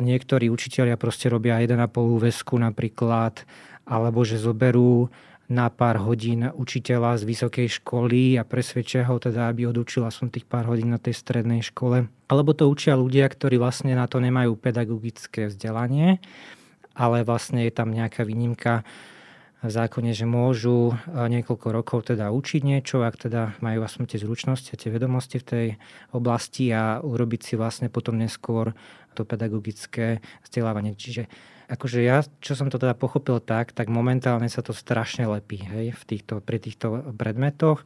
Niektorí 0.00 0.48
učiteľia 0.48 0.96
proste 0.96 1.28
robia 1.28 1.60
1,5 1.60 1.76
úvesku 1.92 2.56
napríklad, 2.56 3.44
alebo 3.84 4.24
že 4.24 4.40
zoberú 4.40 5.12
na 5.50 5.66
pár 5.66 5.98
hodín 6.00 6.46
učiteľa 6.46 7.20
z 7.20 7.22
vysokej 7.26 7.68
školy 7.82 8.38
a 8.38 8.46
presvedčia 8.46 9.02
ho 9.10 9.18
teda, 9.18 9.50
aby 9.50 9.66
odučil 9.66 10.06
aspoň 10.06 10.40
tých 10.40 10.46
pár 10.46 10.70
hodín 10.70 10.94
na 10.94 11.02
tej 11.02 11.18
strednej 11.18 11.60
škole. 11.60 12.06
Alebo 12.30 12.54
to 12.54 12.70
učia 12.70 12.94
ľudia, 12.94 13.26
ktorí 13.26 13.58
vlastne 13.58 13.92
na 13.98 14.06
to 14.06 14.22
nemajú 14.22 14.54
pedagogické 14.54 15.50
vzdelanie, 15.50 16.22
ale 16.94 17.26
vlastne 17.26 17.66
je 17.66 17.72
tam 17.74 17.90
nejaká 17.90 18.22
výnimka 18.22 18.86
zákone, 19.60 20.16
že 20.16 20.24
môžu 20.24 20.96
niekoľko 21.08 21.68
rokov 21.68 21.98
teda 22.08 22.32
učiť 22.32 22.62
niečo, 22.64 23.04
ak 23.04 23.28
teda 23.28 23.60
majú 23.60 23.84
aspoň 23.84 24.16
tie 24.16 24.22
zručnosti 24.24 24.72
a 24.72 24.80
tie 24.80 24.88
vedomosti 24.88 25.36
v 25.36 25.46
tej 25.46 25.66
oblasti 26.16 26.72
a 26.72 27.04
urobiť 27.04 27.40
si 27.44 27.54
vlastne 27.60 27.92
potom 27.92 28.16
neskôr 28.16 28.72
to 29.12 29.28
pedagogické 29.28 30.24
vzdelávanie. 30.48 30.96
Čiže 30.96 31.28
akože 31.68 32.00
ja, 32.00 32.24
čo 32.40 32.56
som 32.56 32.72
to 32.72 32.80
teda 32.80 32.96
pochopil 32.96 33.36
tak, 33.38 33.76
tak 33.76 33.92
momentálne 33.92 34.48
sa 34.48 34.64
to 34.64 34.72
strašne 34.72 35.28
lepí 35.28 35.60
hej, 35.60 35.92
v 35.92 36.02
týchto, 36.08 36.40
pri 36.40 36.56
týchto 36.56 37.12
predmetoch. 37.14 37.84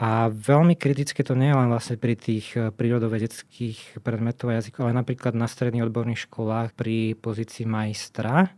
A 0.00 0.32
veľmi 0.32 0.80
kritické 0.80 1.20
to 1.20 1.36
nie 1.36 1.52
je 1.52 1.60
len 1.60 1.68
vlastne 1.68 2.00
pri 2.00 2.16
tých 2.16 2.56
eh, 2.56 2.72
prírodovedeckých 2.72 4.00
predmetov 4.00 4.48
a 4.48 4.56
jazykov, 4.56 4.88
ale 4.88 4.96
napríklad 4.96 5.36
na 5.36 5.44
stredných 5.44 5.84
odborných 5.84 6.24
školách 6.24 6.72
pri 6.72 7.12
pozícii 7.20 7.68
majstra, 7.68 8.48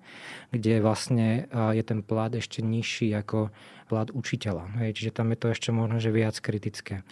kde 0.55 0.79
vlastne 0.79 1.51
eh, 1.51 1.75
je 1.75 1.83
ten 1.83 2.07
plat 2.07 2.31
ešte 2.31 2.63
nižší 2.63 3.11
ako 3.19 3.51
plat 3.91 4.15
učiteľa. 4.15 4.87
Hej, 4.87 5.03
čiže 5.03 5.19
tam 5.19 5.35
je 5.35 5.39
to 5.43 5.47
ešte 5.51 5.75
možno, 5.75 5.99
že 5.99 6.15
viac 6.15 6.39
kritické. 6.39 7.03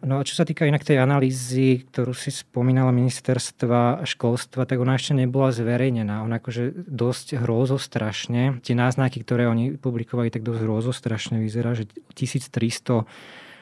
No 0.00 0.16
a 0.16 0.24
čo 0.24 0.32
sa 0.32 0.48
týka 0.48 0.64
inak 0.64 0.80
tej 0.80 0.96
analýzy, 0.96 1.84
ktorú 1.84 2.16
si 2.16 2.32
spomínala 2.32 2.88
ministerstva 2.88 4.08
školstva, 4.08 4.64
tak 4.64 4.80
ona 4.80 4.96
ešte 4.96 5.12
nebola 5.12 5.52
zverejnená. 5.52 6.24
Ona 6.24 6.40
akože 6.40 6.72
dosť 6.88 7.36
strašne. 7.76 8.64
Tie 8.64 8.72
náznaky, 8.72 9.20
ktoré 9.20 9.44
oni 9.44 9.76
publikovali, 9.76 10.32
tak 10.32 10.40
dosť 10.40 10.96
strašne 10.96 11.36
vyzerá, 11.44 11.76
že 11.76 11.84
1300 12.16 13.04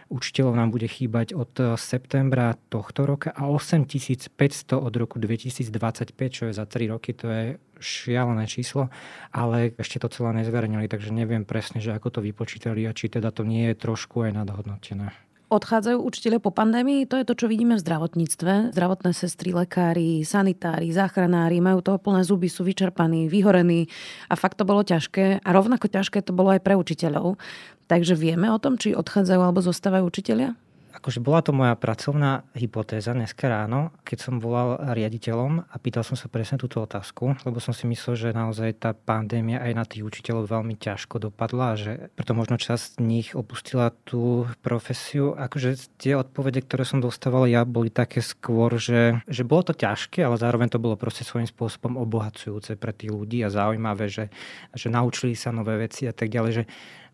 učiteľov 0.08 0.54
nám 0.56 0.70
bude 0.70 0.86
chýbať 0.86 1.34
od 1.34 1.52
septembra 1.74 2.54
tohto 2.70 3.04
roka 3.04 3.34
a 3.34 3.50
8500 3.50 4.78
od 4.78 4.94
roku 4.94 5.18
2025, 5.18 6.14
čo 6.32 6.42
je 6.48 6.52
za 6.54 6.64
3 6.64 6.94
roky, 6.94 7.12
to 7.12 7.28
je 7.28 7.44
šialené 7.82 8.48
číslo, 8.48 8.88
ale 9.34 9.76
ešte 9.76 10.00
to 10.00 10.08
celé 10.08 10.40
nezverejnili, 10.40 10.88
takže 10.88 11.12
neviem 11.12 11.44
presne, 11.44 11.84
že 11.84 11.92
ako 11.92 12.08
to 12.08 12.20
vypočítali 12.24 12.88
a 12.88 12.96
či 12.96 13.12
teda 13.12 13.28
to 13.34 13.44
nie 13.44 13.68
je 13.68 13.76
trošku 13.76 14.24
aj 14.24 14.32
nadhodnotené 14.32 15.27
odchádzajú 15.48 15.98
učiteľe 15.98 16.38
po 16.44 16.52
pandémii, 16.52 17.08
to 17.08 17.16
je 17.16 17.24
to, 17.24 17.34
čo 17.34 17.46
vidíme 17.48 17.74
v 17.76 17.84
zdravotníctve. 17.84 18.76
Zdravotné 18.76 19.10
sestry, 19.16 19.56
lekári, 19.56 20.22
sanitári, 20.22 20.92
záchranári 20.92 21.64
majú 21.64 21.80
toho 21.80 21.96
plné 21.96 22.22
zuby, 22.24 22.52
sú 22.52 22.68
vyčerpaní, 22.68 23.32
vyhorení 23.32 23.88
a 24.28 24.36
fakt 24.36 24.60
to 24.60 24.68
bolo 24.68 24.84
ťažké 24.84 25.40
a 25.40 25.48
rovnako 25.50 25.88
ťažké 25.88 26.20
to 26.20 26.36
bolo 26.36 26.52
aj 26.52 26.60
pre 26.60 26.76
učiteľov. 26.76 27.40
Takže 27.88 28.12
vieme 28.12 28.52
o 28.52 28.60
tom, 28.60 28.76
či 28.76 28.92
odchádzajú 28.92 29.40
alebo 29.40 29.64
zostávajú 29.64 30.04
učiteľia? 30.12 30.52
Akože 30.98 31.22
bola 31.22 31.40
to 31.46 31.54
moja 31.54 31.78
pracovná 31.78 32.42
hypotéza 32.58 33.14
dneska 33.14 33.46
ráno, 33.46 33.94
keď 34.02 34.18
som 34.18 34.34
volal 34.42 34.82
riaditeľom 34.92 35.70
a 35.70 35.76
pýtal 35.78 36.02
som 36.02 36.18
sa 36.18 36.26
presne 36.26 36.58
túto 36.58 36.82
otázku, 36.82 37.38
lebo 37.46 37.62
som 37.62 37.70
si 37.70 37.86
myslel, 37.86 38.18
že 38.18 38.28
naozaj 38.34 38.82
tá 38.82 38.90
pandémia 38.92 39.62
aj 39.62 39.72
na 39.78 39.84
tých 39.86 40.02
učiteľov 40.02 40.50
veľmi 40.50 40.74
ťažko 40.74 41.30
dopadla 41.30 41.72
a 41.72 41.78
že 41.78 41.92
preto 42.18 42.34
možno 42.34 42.58
časť 42.58 42.98
z 42.98 43.02
nich 43.06 43.28
opustila 43.38 43.94
tú 44.02 44.50
profesiu. 44.58 45.38
Akože 45.38 45.78
tie 46.02 46.18
odpovede, 46.18 46.66
ktoré 46.66 46.82
som 46.82 46.98
dostával 46.98 47.46
ja, 47.46 47.62
boli 47.62 47.94
také 47.94 48.18
skôr, 48.18 48.74
že, 48.82 49.22
že 49.30 49.46
bolo 49.46 49.70
to 49.70 49.74
ťažké, 49.78 50.26
ale 50.26 50.34
zároveň 50.34 50.74
to 50.74 50.82
bolo 50.82 50.98
proste 50.98 51.22
svojím 51.22 51.46
spôsobom 51.46 51.94
obohacujúce 51.94 52.74
pre 52.74 52.90
tých 52.90 53.14
ľudí 53.14 53.46
a 53.46 53.54
zaujímavé, 53.54 54.10
že, 54.10 54.34
že 54.74 54.90
naučili 54.90 55.38
sa 55.38 55.54
nové 55.54 55.78
veci 55.78 56.10
a 56.10 56.12
tak 56.12 56.26
ďalej, 56.26 56.52
že 56.52 56.64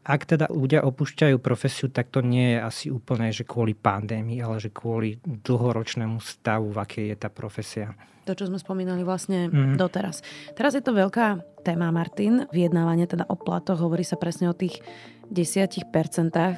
ak 0.04 0.36
teda 0.36 0.46
ľudia 0.52 0.84
opúšťajú 0.84 1.40
profesiu, 1.40 1.88
tak 1.88 2.12
to 2.12 2.20
nie 2.20 2.54
je 2.54 2.58
asi 2.60 2.86
úplne, 2.92 3.32
že 3.32 3.48
kvôli 3.48 3.72
pandémii, 3.72 4.38
ale 4.44 4.60
že 4.60 4.68
kvôli 4.68 5.16
dlhoročnému 5.24 6.20
stavu, 6.20 6.76
v 6.76 6.78
akej 6.84 7.04
je 7.10 7.16
tá 7.16 7.32
profesia. 7.32 7.96
To, 8.28 8.36
čo 8.36 8.48
sme 8.48 8.60
spomínali 8.60 9.04
vlastne 9.04 9.48
mm. 9.48 9.76
doteraz. 9.76 10.24
Teraz 10.56 10.72
je 10.76 10.84
to 10.84 10.96
veľká 10.96 11.60
téma, 11.64 11.92
Martin. 11.92 12.48
Vyjednávanie 12.52 13.04
teda 13.08 13.28
o 13.28 13.36
platoch, 13.36 13.80
hovorí 13.80 14.04
sa 14.04 14.20
presne 14.20 14.48
o 14.48 14.56
tých 14.56 14.80
10%. 15.28 15.88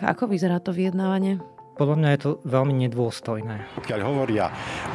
Ako 0.03 0.31
vyzerá 0.31 0.59
to 0.59 0.71
vyjednávanie? 0.71 1.43
Podľa 1.77 1.97
mňa 2.01 2.11
je 2.17 2.21
to 2.25 2.31
veľmi 2.49 2.73
nedôstojné. 2.89 3.85
Keď 3.85 4.01
hovoria 4.01 4.49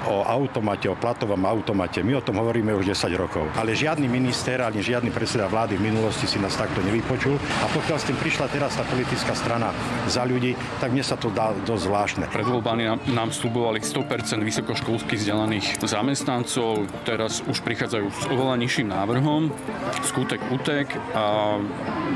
o 0.09 0.25
automate, 0.25 0.89
o 0.89 0.97
platovom 0.97 1.45
automate, 1.45 2.01
my 2.01 2.17
o 2.17 2.25
tom 2.25 2.41
hovoríme 2.41 2.73
už 2.73 2.97
10 2.97 3.21
rokov. 3.21 3.45
Ale 3.53 3.77
žiadny 3.77 4.09
minister 4.09 4.57
ani 4.65 4.81
žiadny 4.81 5.13
predseda 5.13 5.45
vlády 5.45 5.77
v 5.77 5.93
minulosti 5.93 6.25
si 6.25 6.41
nás 6.41 6.57
takto 6.57 6.81
nevypočul. 6.81 7.37
A 7.37 7.65
pokiaľ 7.69 7.97
s 8.01 8.09
tým 8.09 8.17
prišla 8.17 8.49
teraz 8.49 8.73
tá 8.73 8.83
politická 8.89 9.37
strana 9.37 9.69
za 10.09 10.25
ľudí, 10.25 10.57
tak 10.81 10.89
mne 10.89 11.05
sa 11.05 11.21
to 11.21 11.29
dá 11.29 11.53
dosť 11.53 11.83
zvláštne. 11.85 12.25
Pred 12.33 12.49
voľbami 12.49 12.83
nám, 12.89 12.99
nám 13.13 13.29
slubovali 13.29 13.77
100% 13.77 14.41
vysokoškolských 14.41 15.21
vzdelaných 15.21 15.85
zamestnancov, 15.85 16.89
teraz 17.05 17.45
už 17.45 17.61
prichádzajú 17.61 18.05
s 18.09 18.25
oveľa 18.25 18.57
nižším 18.57 18.89
návrhom, 18.89 19.53
skutek 20.01 20.41
utek 20.49 20.97
a 21.13 21.61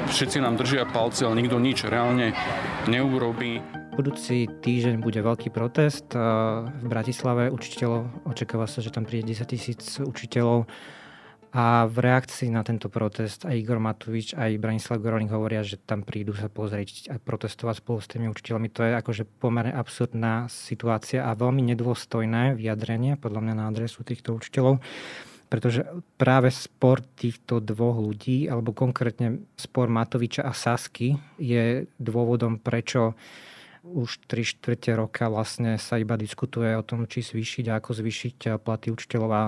všetci 0.09 0.41
nám 0.41 0.57
držia 0.57 0.89
palce, 0.89 1.21
ale 1.21 1.37
nikto 1.37 1.61
nič 1.61 1.85
reálne 1.85 2.33
neurobí. 2.89 3.84
Budúci 3.95 4.51
týždeň 4.51 4.99
bude 4.99 5.23
veľký 5.23 5.55
protest 5.55 6.11
v 6.11 6.83
Bratislave 6.83 7.47
učiteľov. 7.47 8.27
Očakáva 8.27 8.67
sa, 8.67 8.83
že 8.83 8.91
tam 8.91 9.07
príde 9.07 9.31
10 9.31 9.47
tisíc 9.47 10.03
učiteľov. 10.03 10.67
A 11.55 11.87
v 11.87 11.97
reakcii 12.03 12.51
na 12.51 12.67
tento 12.67 12.91
protest 12.91 13.47
aj 13.47 13.55
Igor 13.55 13.79
Matovič, 13.79 14.35
aj 14.35 14.59
Branislav 14.59 14.99
Goroling 14.99 15.31
hovoria, 15.31 15.63
že 15.63 15.79
tam 15.79 16.03
prídu 16.03 16.35
sa 16.35 16.51
pozrieť 16.51 17.07
a 17.07 17.23
protestovať 17.23 17.79
spolu 17.79 18.03
s 18.03 18.11
tými 18.11 18.27
učiteľmi. 18.27 18.67
To 18.75 18.83
je 18.83 18.99
akože 18.99 19.23
pomerne 19.39 19.71
absurdná 19.71 20.51
situácia 20.51 21.23
a 21.23 21.31
veľmi 21.31 21.63
nedôstojné 21.71 22.59
vyjadrenie 22.59 23.15
podľa 23.15 23.47
mňa 23.47 23.53
na 23.55 23.71
adresu 23.71 24.03
týchto 24.03 24.35
učiteľov 24.35 24.83
pretože 25.45 25.85
práve 26.17 26.49
spor 26.49 27.05
týchto 27.05 27.61
dvoch 27.61 28.01
ľudí, 28.01 28.49
alebo 28.49 28.73
konkrétne 28.73 29.45
spor 29.53 29.87
Matoviča 29.93 30.41
a 30.41 30.51
Sasky 30.51 31.15
je 31.37 31.85
dôvodom, 32.01 32.57
prečo 32.57 33.13
už 33.85 34.25
3 34.25 34.41
štvrte 34.41 34.91
roka 34.97 35.29
vlastne 35.29 35.77
sa 35.77 36.01
iba 36.01 36.17
diskutuje 36.17 36.73
o 36.73 36.81
tom, 36.81 37.05
či 37.05 37.21
zvýšiť 37.21 37.69
a 37.69 37.77
ako 37.77 37.91
zvýšiť 37.93 38.57
platy 38.61 38.89
učiteľov 38.89 39.31
a 39.31 39.43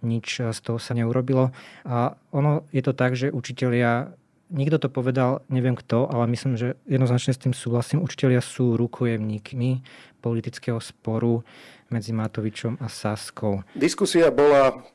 nič 0.00 0.40
z 0.40 0.58
toho 0.64 0.80
sa 0.80 0.96
neurobilo. 0.96 1.52
A 1.84 2.16
ono 2.32 2.64
je 2.72 2.80
to 2.80 2.92
tak, 2.96 3.12
že 3.16 3.28
učitelia 3.32 4.16
Nikto 4.46 4.78
to 4.78 4.86
povedal, 4.86 5.42
neviem 5.50 5.74
kto, 5.74 6.06
ale 6.06 6.30
myslím, 6.30 6.54
že 6.54 6.78
jednoznačne 6.86 7.34
s 7.34 7.42
tým 7.42 7.50
súhlasím. 7.50 7.98
Učiteľia 8.06 8.38
sú 8.38 8.78
rukojemníkmi 8.78 9.82
politického 10.22 10.78
sporu 10.78 11.42
medzi 11.90 12.14
Matovičom 12.14 12.78
a 12.78 12.86
Saskou. 12.86 13.66
Diskusia 13.74 14.30
bola 14.30 14.86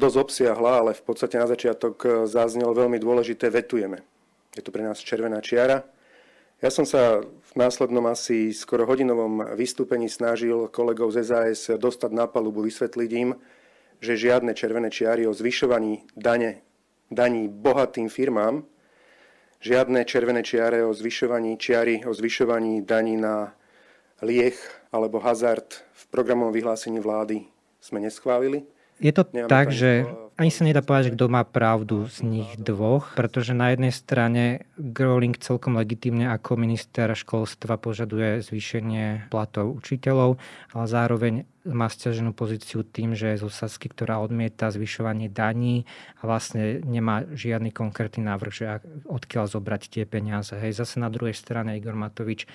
dosť 0.00 0.16
obsiahla, 0.16 0.80
ale 0.80 0.90
v 0.96 1.02
podstate 1.04 1.36
na 1.36 1.44
začiatok 1.44 2.24
zaznelo 2.24 2.72
veľmi 2.72 2.96
dôležité 2.96 3.52
vetujeme. 3.52 4.00
Je 4.56 4.64
to 4.64 4.72
pre 4.72 4.80
nás 4.80 4.96
červená 4.96 5.44
čiara. 5.44 5.84
Ja 6.60 6.68
som 6.68 6.84
sa 6.84 7.24
v 7.24 7.52
následnom 7.56 8.04
asi 8.04 8.52
skoro 8.52 8.84
hodinovom 8.84 9.56
vystúpení 9.56 10.12
snažil 10.12 10.68
kolegov 10.68 11.08
z 11.08 11.24
SAS 11.24 11.72
dostať 11.72 12.12
na 12.12 12.28
palubu, 12.28 12.60
vysvetliť 12.60 13.10
im, 13.16 13.32
že 13.96 14.20
žiadne 14.20 14.52
červené 14.52 14.92
čiary 14.92 15.24
o 15.24 15.32
zvyšovaní 15.32 16.04
dane, 16.12 16.60
daní 17.08 17.48
bohatým 17.48 18.12
firmám, 18.12 18.68
žiadne 19.64 20.04
červené 20.04 20.44
čiare 20.44 20.84
o 20.84 20.92
zvyšovaní 20.92 21.56
čiary 21.56 22.04
o 22.04 22.12
zvyšovaní 22.12 22.84
daní 22.84 23.16
na 23.16 23.56
liech 24.20 24.60
alebo 24.92 25.16
hazard 25.16 25.80
v 25.96 26.02
programovom 26.12 26.52
vyhlásení 26.52 27.00
vlády 27.00 27.48
sme 27.80 28.04
neschválili. 28.04 28.68
Je 29.00 29.12
to 29.16 29.24
tak, 29.48 29.72
že 29.72 30.04
ani 30.40 30.48
sa 30.48 30.64
nedá 30.64 30.80
povedať, 30.80 31.12
že 31.12 31.16
kto 31.20 31.28
má 31.28 31.44
pravdu 31.44 32.08
z 32.08 32.24
nich 32.24 32.48
dvoch, 32.56 33.12
pretože 33.12 33.52
na 33.52 33.76
jednej 33.76 33.92
strane 33.92 34.64
Growling 34.80 35.36
celkom 35.36 35.76
legitimne 35.76 36.32
ako 36.32 36.56
minister 36.56 37.12
školstva 37.12 37.76
požaduje 37.76 38.40
zvýšenie 38.40 39.28
platov 39.28 39.76
učiteľov, 39.76 40.40
ale 40.72 40.84
zároveň 40.88 41.34
má 41.68 41.92
stiaženú 41.92 42.32
pozíciu 42.32 42.80
tým, 42.88 43.12
že 43.12 43.36
je 43.36 43.44
zo 43.44 43.52
Sasky, 43.52 43.92
ktorá 43.92 44.16
odmieta 44.24 44.72
zvyšovanie 44.72 45.28
daní 45.28 45.84
a 46.20 46.24
vlastne 46.24 46.80
nemá 46.88 47.28
žiadny 47.28 47.68
konkrétny 47.68 48.24
návrh, 48.24 48.52
že 48.52 48.64
odkiaľ 49.12 49.44
zobrať 49.44 49.92
tie 49.92 50.04
peniaze. 50.08 50.56
Hej, 50.56 50.80
zase 50.80 51.04
na 51.04 51.12
druhej 51.12 51.36
strane 51.36 51.76
Igor 51.76 52.00
Matovič 52.00 52.48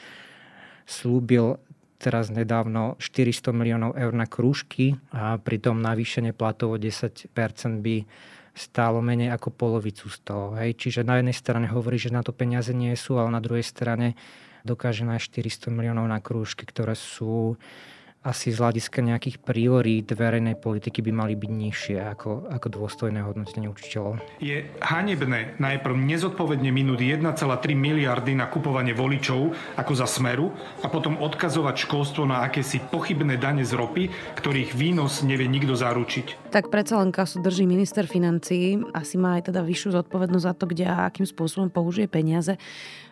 slúbil 0.89 1.61
teraz 2.05 2.29
nedávno 2.29 2.93
400 3.01 3.49
miliónov 3.49 3.97
eur 3.97 4.13
na 4.13 4.29
krúžky 4.29 4.93
a 5.09 5.41
pritom 5.41 5.81
navýšenie 5.81 6.37
platov 6.37 6.77
o 6.77 6.77
10% 6.77 7.33
by 7.81 8.05
stálo 8.53 9.01
menej 9.01 9.33
ako 9.33 9.49
polovicu 9.49 10.05
z 10.13 10.17
toho. 10.21 10.53
Hej. 10.61 10.77
Čiže 10.77 11.01
na 11.01 11.17
jednej 11.17 11.33
strane 11.33 11.65
hovorí, 11.65 11.97
že 11.97 12.13
na 12.13 12.21
to 12.21 12.29
peniaze 12.29 12.69
nie 12.77 12.93
sú, 12.93 13.17
ale 13.17 13.33
na 13.33 13.41
druhej 13.41 13.65
strane 13.65 14.13
dokáže 14.61 15.01
nájsť 15.01 15.69
400 15.69 15.73
miliónov 15.73 16.05
na 16.05 16.21
krúžky, 16.21 16.63
ktoré 16.69 16.93
sú 16.93 17.57
asi 18.25 18.49
z 18.49 18.57
hľadiska 18.57 19.05
nejakých 19.05 19.37
priorít 19.37 20.09
verejnej 20.09 20.57
politiky 20.57 21.05
by 21.05 21.11
mali 21.13 21.37
byť 21.37 21.51
nižšie 21.53 21.97
ako, 22.01 22.49
ako 22.49 22.67
dôstojné 22.73 23.21
hodnotenie 23.21 23.69
učiteľov. 23.69 24.17
Je 24.41 24.65
hanebné 24.81 25.61
najprv 25.61 25.93
nezodpovedne 25.93 26.73
minúť 26.73 27.21
1,3 27.21 27.37
miliardy 27.77 28.33
na 28.33 28.49
kupovanie 28.49 28.97
voličov 28.97 29.53
ako 29.77 29.93
za 29.93 30.09
smeru 30.09 30.49
a 30.81 30.89
potom 30.89 31.21
odkazovať 31.21 31.85
školstvo 31.85 32.25
na 32.25 32.41
akési 32.41 32.81
pochybné 32.81 33.37
dane 33.37 33.61
z 33.61 33.77
ropy, 33.77 34.09
ktorých 34.41 34.73
výnos 34.73 35.21
nevie 35.21 35.45
nikto 35.45 35.77
zaručiť. 35.77 36.49
Tak 36.49 36.73
predsa 36.73 36.97
len 36.97 37.13
kasu 37.13 37.45
drží 37.45 37.69
minister 37.69 38.09
financí, 38.09 38.81
asi 38.97 39.21
má 39.21 39.37
aj 39.37 39.53
teda 39.53 39.61
vyššiu 39.61 40.01
zodpovednosť 40.01 40.45
za 40.49 40.53
to, 40.57 40.65
kde 40.65 40.85
a 40.89 41.05
akým 41.05 41.29
spôsobom 41.29 41.69
použije 41.69 42.09
peniaze. 42.09 42.57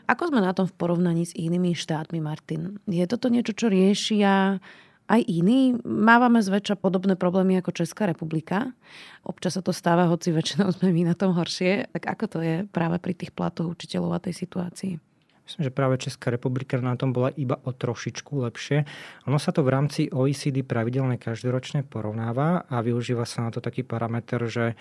Ako 0.03 0.29
sme 0.29 0.43
na 0.43 0.51
tom 0.51 0.67
v 0.67 0.75
porovnaní 0.75 1.23
s 1.23 1.33
inými 1.33 1.71
štátmi, 1.73 2.19
Martin? 2.19 2.79
Je 2.87 3.03
toto 3.07 3.31
niečo, 3.31 3.55
čo 3.55 3.71
riešia 3.71 4.59
aj 5.07 5.21
iní? 5.23 5.79
Mávame 5.83 6.43
zväčša 6.43 6.75
podobné 6.79 7.15
problémy 7.15 7.59
ako 7.59 7.71
Česká 7.71 8.03
republika. 8.07 8.75
Občas 9.23 9.55
sa 9.55 9.63
to 9.63 9.71
stáva, 9.71 10.11
hoci 10.11 10.35
väčšinou 10.35 10.75
sme 10.75 10.91
my 10.91 11.11
na 11.11 11.15
tom 11.15 11.31
horšie. 11.35 11.91
Tak 11.95 12.03
ako 12.19 12.25
to 12.27 12.39
je 12.43 12.55
práve 12.67 12.99
pri 12.99 13.15
tých 13.15 13.31
platoch 13.31 13.71
učiteľov 13.71 14.19
a 14.19 14.23
tej 14.23 14.35
situácii? 14.43 14.99
Myslím, 15.43 15.67
že 15.67 15.75
práve 15.75 15.99
Česká 15.99 16.31
republika 16.31 16.79
na 16.79 16.95
tom 16.95 17.11
bola 17.11 17.27
iba 17.35 17.59
o 17.67 17.75
trošičku 17.75 18.47
lepšie. 18.47 18.87
Ono 19.27 19.35
sa 19.35 19.51
to 19.51 19.59
v 19.59 19.75
rámci 19.75 20.07
OECD 20.07 20.63
pravidelne 20.63 21.19
každoročne 21.19 21.83
porovnáva 21.83 22.63
a 22.71 22.79
využíva 22.79 23.27
sa 23.27 23.43
na 23.43 23.51
to 23.51 23.59
taký 23.59 23.83
parameter, 23.83 24.39
že 24.47 24.79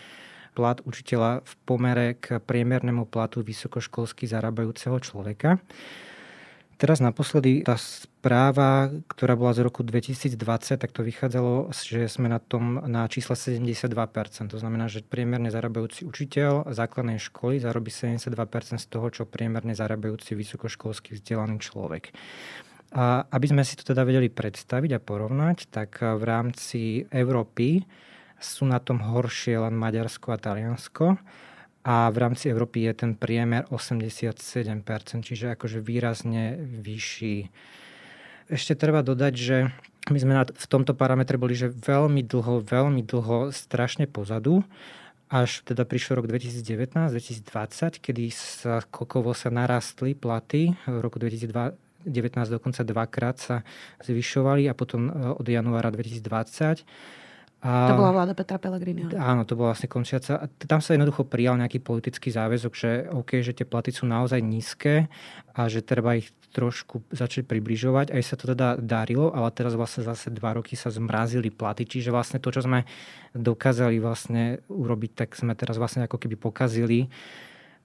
plat 0.53 0.79
učiteľa 0.85 1.43
v 1.43 1.53
pomere 1.65 2.07
k 2.17 2.39
priemernému 2.39 3.09
platu 3.09 3.41
vysokoškolsky 3.41 4.29
zarábajúceho 4.29 5.01
človeka. 5.01 5.61
Teraz 6.83 6.99
naposledy 6.99 7.63
tá 7.63 7.79
správa, 7.79 8.91
ktorá 9.07 9.39
bola 9.39 9.55
z 9.55 9.63
roku 9.63 9.87
2020, 9.87 10.35
tak 10.83 10.91
to 10.91 11.07
vychádzalo, 11.07 11.71
že 11.71 12.11
sme 12.11 12.27
na 12.27 12.43
tom 12.43 12.83
na 12.91 13.07
čísle 13.07 13.39
72%. 13.39 13.87
To 14.51 14.59
znamená, 14.59 14.91
že 14.91 15.07
priemerne 15.07 15.47
zarábajúci 15.47 16.03
učiteľ 16.03 16.75
základnej 16.75 17.23
školy 17.23 17.63
zarobí 17.63 17.95
72% 17.95 18.83
z 18.83 18.87
toho, 18.91 19.07
čo 19.15 19.31
priemerne 19.31 19.79
zarábajúci 19.79 20.35
vysokoškolský 20.35 21.23
vzdelaný 21.23 21.63
človek. 21.63 22.11
A 22.99 23.31
aby 23.31 23.47
sme 23.47 23.63
si 23.63 23.79
to 23.79 23.87
teda 23.87 24.03
vedeli 24.03 24.27
predstaviť 24.27 24.91
a 24.99 25.01
porovnať, 25.01 25.71
tak 25.71 26.03
v 26.03 26.23
rámci 26.27 27.07
Európy 27.15 27.79
sú 28.43 28.67
na 28.67 28.83
tom 28.83 28.99
horšie 29.01 29.57
len 29.63 29.79
Maďarsko 29.79 30.35
a 30.35 30.39
Taliansko 30.39 31.17
a 31.83 32.07
v 32.15 32.17
rámci 32.19 32.47
Európy 32.47 32.87
je 32.87 32.95
ten 32.95 33.13
priemer 33.19 33.67
87%, 33.67 34.39
čiže 35.23 35.59
akože 35.59 35.83
výrazne 35.83 36.55
vyšší. 36.59 37.51
Ešte 38.51 38.79
treba 38.79 39.03
dodať, 39.03 39.35
že 39.35 39.57
my 40.11 40.19
sme 40.19 40.35
v 40.47 40.67
tomto 40.67 40.95
parametre 40.95 41.39
boli 41.39 41.59
že 41.59 41.71
veľmi 41.71 42.23
dlho, 42.27 42.63
veľmi 42.63 43.03
dlho 43.03 43.51
strašne 43.51 44.07
pozadu, 44.07 44.63
až 45.27 45.65
teda 45.67 45.83
prišiel 45.83 46.23
rok 46.23 46.31
2019-2020, 46.31 47.99
kedy 47.99 48.25
sa 48.31 48.85
kokovo 48.87 49.33
sa 49.33 49.49
narastli 49.49 50.13
platy. 50.13 50.77
V 50.85 50.99
roku 51.01 51.17
2019 51.17 51.75
dokonca 52.53 52.85
dvakrát 52.85 53.37
sa 53.41 53.57
zvyšovali 54.05 54.69
a 54.69 54.77
potom 54.77 55.09
e, 55.09 55.11
od 55.33 55.47
januára 55.49 55.89
2020 55.89 56.85
a, 57.63 57.95
to 57.95 57.95
bola 57.95 58.11
vláda 58.11 58.35
Petra 58.35 58.59
Pellegriniho. 58.59 59.15
Áno, 59.15 59.47
to 59.47 59.55
bola 59.55 59.71
vlastne 59.71 59.87
končiaca. 59.87 60.51
Tam 60.67 60.83
sa 60.83 60.99
jednoducho 60.99 61.23
prijal 61.23 61.55
nejaký 61.55 61.79
politický 61.79 62.35
záväzok, 62.35 62.73
že 62.75 62.91
OK, 63.15 63.39
že 63.39 63.55
tie 63.55 63.63
platy 63.63 63.95
sú 63.95 64.03
naozaj 64.03 64.43
nízke 64.43 65.07
a 65.55 65.71
že 65.71 65.79
treba 65.87 66.19
ich 66.19 66.35
trošku 66.51 67.07
začať 67.15 67.47
približovať. 67.47 68.11
Aj 68.11 68.23
sa 68.27 68.35
to 68.35 68.51
teda 68.51 68.83
darilo, 68.83 69.31
ale 69.31 69.47
teraz 69.55 69.79
vlastne 69.79 70.03
zase 70.03 70.35
dva 70.35 70.59
roky 70.59 70.75
sa 70.75 70.91
zmrazili 70.91 71.55
platy. 71.55 71.87
Čiže 71.87 72.11
vlastne 72.11 72.43
to, 72.43 72.51
čo 72.51 72.67
sme 72.67 72.83
dokázali 73.31 74.03
vlastne 74.03 74.59
urobiť, 74.67 75.11
tak 75.15 75.39
sme 75.39 75.55
teraz 75.55 75.79
vlastne 75.79 76.11
ako 76.11 76.19
keby 76.19 76.35
pokazili. 76.35 77.15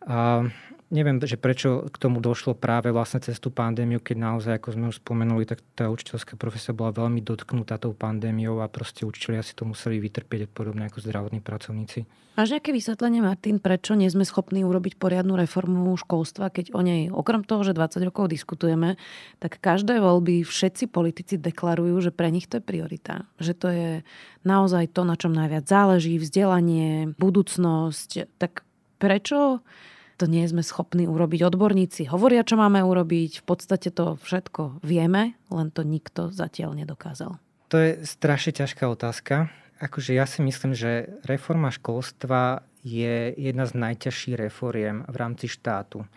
A 0.10 0.41
neviem, 0.88 1.20
že 1.20 1.36
prečo 1.36 1.88
k 1.91 1.98
tomu 2.00 2.24
došlo 2.24 2.56
práve 2.56 2.96
vlastne 2.96 3.20
cez 3.20 3.38
tú 3.38 3.51
pandémiu, 3.51 4.00
keď 4.00 4.17
naozaj, 4.17 4.53
ako 4.60 4.70
sme 4.74 4.86
už 4.91 5.03
spomenuli, 5.03 5.44
tak 5.44 5.60
tá 5.75 5.91
učiteľská 5.91 6.39
profesia 6.39 6.72
bola 6.72 6.96
veľmi 6.96 7.20
dotknutá 7.20 7.75
tou 7.75 7.91
pandémiou 7.91 8.63
a 8.63 8.72
proste 8.72 9.03
učiteľia 9.03 9.44
si 9.44 9.53
to 9.53 9.67
museli 9.67 10.00
vytrpieť 10.00 10.48
podobne 10.51 10.88
ako 10.88 11.03
zdravotní 11.03 11.44
pracovníci. 11.44 12.08
Máš 12.38 12.53
nejaké 12.53 12.70
vysvetlenie, 12.70 13.25
Martin, 13.25 13.58
prečo 13.58 13.98
nie 13.98 14.06
sme 14.13 14.22
schopní 14.22 14.62
urobiť 14.62 15.01
poriadnu 15.01 15.34
reformu 15.34 15.98
školstva, 15.98 16.53
keď 16.53 16.70
o 16.70 16.86
nej, 16.86 17.10
okrem 17.10 17.41
toho, 17.41 17.65
že 17.65 17.74
20 17.74 17.98
rokov 18.13 18.29
diskutujeme, 18.29 18.94
tak 19.41 19.58
každé 19.58 19.98
voľby 19.98 20.46
všetci 20.46 20.86
politici 20.86 21.41
deklarujú, 21.41 21.98
že 21.98 22.12
pre 22.13 22.29
nich 22.29 22.46
to 22.46 22.62
je 22.62 22.63
priorita. 22.63 23.25
Že 23.41 23.53
to 23.58 23.67
je 23.74 23.89
naozaj 24.46 24.86
to, 24.94 25.01
na 25.01 25.17
čom 25.17 25.34
najviac 25.34 25.65
záleží, 25.65 26.22
vzdelanie, 26.22 27.17
budúcnosť. 27.17 28.38
Tak 28.38 28.62
prečo 29.01 29.65
to 30.17 30.25
nie 30.25 30.43
sme 30.50 30.65
schopní 30.65 31.05
urobiť. 31.05 31.45
Odborníci 31.45 32.09
hovoria, 32.09 32.41
čo 32.41 32.57
máme 32.57 32.81
urobiť, 32.81 33.41
v 33.41 33.45
podstate 33.45 33.93
to 33.93 34.17
všetko 34.17 34.81
vieme, 34.81 35.38
len 35.53 35.67
to 35.69 35.86
nikto 35.86 36.33
zatiaľ 36.33 36.74
nedokázal. 36.74 37.38
To 37.69 37.77
je 37.77 38.01
strašne 38.03 38.57
ťažká 38.57 38.89
otázka. 38.89 39.53
Akože 39.77 40.17
ja 40.17 40.25
si 40.25 40.41
myslím, 40.41 40.74
že 40.74 41.21
reforma 41.29 41.69
školstva 41.69 42.65
je 42.82 43.36
jedna 43.38 43.69
z 43.69 43.73
najťažších 43.77 44.36
reforiem 44.39 45.06
v 45.06 45.15
rámci 45.15 45.45
štátu 45.45 46.08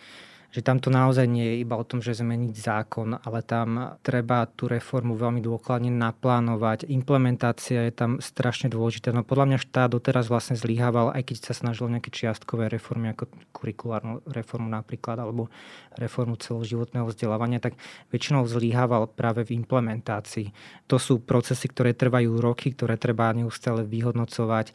že 0.50 0.66
tam 0.66 0.82
to 0.82 0.90
naozaj 0.90 1.30
nie 1.30 1.46
je 1.46 1.56
iba 1.62 1.78
o 1.78 1.86
tom, 1.86 2.02
že 2.02 2.18
zmeniť 2.18 2.54
zákon, 2.58 3.14
ale 3.22 3.46
tam 3.46 3.94
treba 4.02 4.50
tú 4.50 4.66
reformu 4.66 5.14
veľmi 5.14 5.38
dôkladne 5.38 5.94
naplánovať. 5.94 6.90
Implementácia 6.90 7.86
je 7.86 7.94
tam 7.94 8.18
strašne 8.18 8.66
dôležitá. 8.66 9.14
No 9.14 9.22
podľa 9.22 9.54
mňa 9.54 9.58
štát 9.62 9.94
doteraz 9.94 10.26
vlastne 10.26 10.58
zlyhával, 10.58 11.14
aj 11.14 11.22
keď 11.30 11.36
sa 11.50 11.54
snažil 11.54 11.86
nejaké 11.86 12.10
čiastkové 12.10 12.66
reformy, 12.66 13.14
ako 13.14 13.30
kurikulárnu 13.54 14.26
reformu 14.26 14.66
napríklad, 14.66 15.22
alebo 15.22 15.46
reformu 15.94 16.34
celoživotného 16.34 17.06
vzdelávania, 17.06 17.62
tak 17.62 17.78
väčšinou 18.10 18.42
zlyhával 18.50 19.06
práve 19.06 19.46
v 19.46 19.54
implementácii. 19.54 20.50
To 20.90 20.98
sú 20.98 21.22
procesy, 21.22 21.70
ktoré 21.70 21.94
trvajú 21.94 22.42
roky, 22.42 22.74
ktoré 22.74 22.98
treba 22.98 23.30
neustále 23.30 23.86
vyhodnocovať 23.86 24.74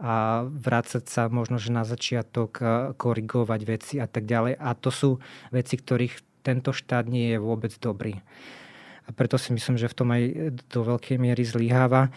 a 0.00 0.44
vrácať 0.48 1.04
sa 1.06 1.28
možno, 1.28 1.60
že 1.60 1.74
na 1.74 1.84
začiatok 1.84 2.58
korigovať 2.96 3.60
veci 3.68 3.94
a 4.00 4.08
tak 4.08 4.24
ďalej. 4.24 4.56
A 4.56 4.72
to 4.74 4.90
sú 4.90 5.10
veci, 5.52 5.76
ktorých 5.78 6.42
tento 6.42 6.74
štát 6.74 7.06
nie 7.06 7.36
je 7.36 7.38
vôbec 7.38 7.70
dobrý. 7.78 8.18
A 9.06 9.10
preto 9.14 9.38
si 9.38 9.54
myslím, 9.54 9.78
že 9.78 9.90
v 9.90 9.96
tom 9.98 10.08
aj 10.10 10.22
do 10.70 10.80
veľkej 10.82 11.16
miery 11.18 11.42
zlyháva. 11.42 12.10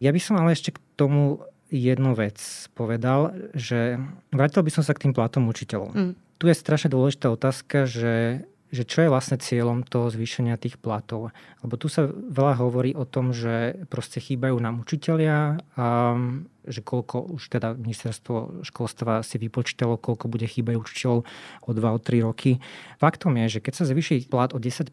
Ja 0.00 0.12
by 0.12 0.20
som 0.20 0.40
ale 0.40 0.52
ešte 0.56 0.76
k 0.76 0.80
tomu 0.96 1.44
jednu 1.72 2.12
vec 2.12 2.36
povedal, 2.76 3.32
že 3.56 3.96
vrátil 4.28 4.60
by 4.60 4.70
som 4.72 4.84
sa 4.84 4.92
k 4.92 5.08
tým 5.08 5.16
platom 5.16 5.48
učiteľov. 5.48 5.96
Mm. 5.96 6.12
Tu 6.36 6.44
je 6.50 6.56
strašne 6.58 6.92
dôležitá 6.92 7.32
otázka, 7.32 7.88
že 7.88 8.44
že 8.72 8.88
čo 8.88 9.04
je 9.04 9.12
vlastne 9.12 9.36
cieľom 9.36 9.84
toho 9.84 10.08
zvýšenia 10.08 10.56
tých 10.56 10.80
platov. 10.80 11.28
Lebo 11.60 11.76
tu 11.76 11.92
sa 11.92 12.08
veľa 12.08 12.56
hovorí 12.56 12.96
o 12.96 13.04
tom, 13.04 13.36
že 13.36 13.84
proste 13.92 14.16
chýbajú 14.16 14.56
nám 14.56 14.80
učitelia 14.80 15.60
a 15.76 16.16
že 16.64 16.80
koľko 16.80 17.36
už 17.36 17.52
teda 17.52 17.76
ministerstvo 17.76 18.64
školstva 18.64 19.20
si 19.20 19.36
vypočítalo, 19.36 20.00
koľko 20.00 20.32
bude 20.32 20.48
chýbať 20.48 20.80
učiteľov 20.80 21.28
o 21.68 21.70
2 21.70 21.84
o 21.84 21.98
3 22.00 22.26
roky. 22.26 22.64
Faktom 22.96 23.36
je, 23.44 23.58
že 23.58 23.62
keď 23.62 23.72
sa 23.76 23.84
zvýši 23.84 24.32
plat 24.32 24.56
o 24.56 24.58
10%, 24.58 24.88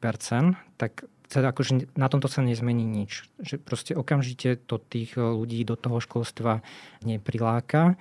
tak 0.76 1.08
teda 1.30 1.54
akože 1.54 1.94
na 1.94 2.10
tomto 2.10 2.26
sa 2.26 2.42
nezmení 2.42 2.82
nič. 2.84 3.30
Že 3.38 3.56
proste 3.62 3.94
okamžite 3.94 4.58
to 4.66 4.82
tých 4.82 5.14
ľudí 5.14 5.62
do 5.62 5.78
toho 5.78 6.02
školstva 6.02 6.66
nepriláka 7.06 7.96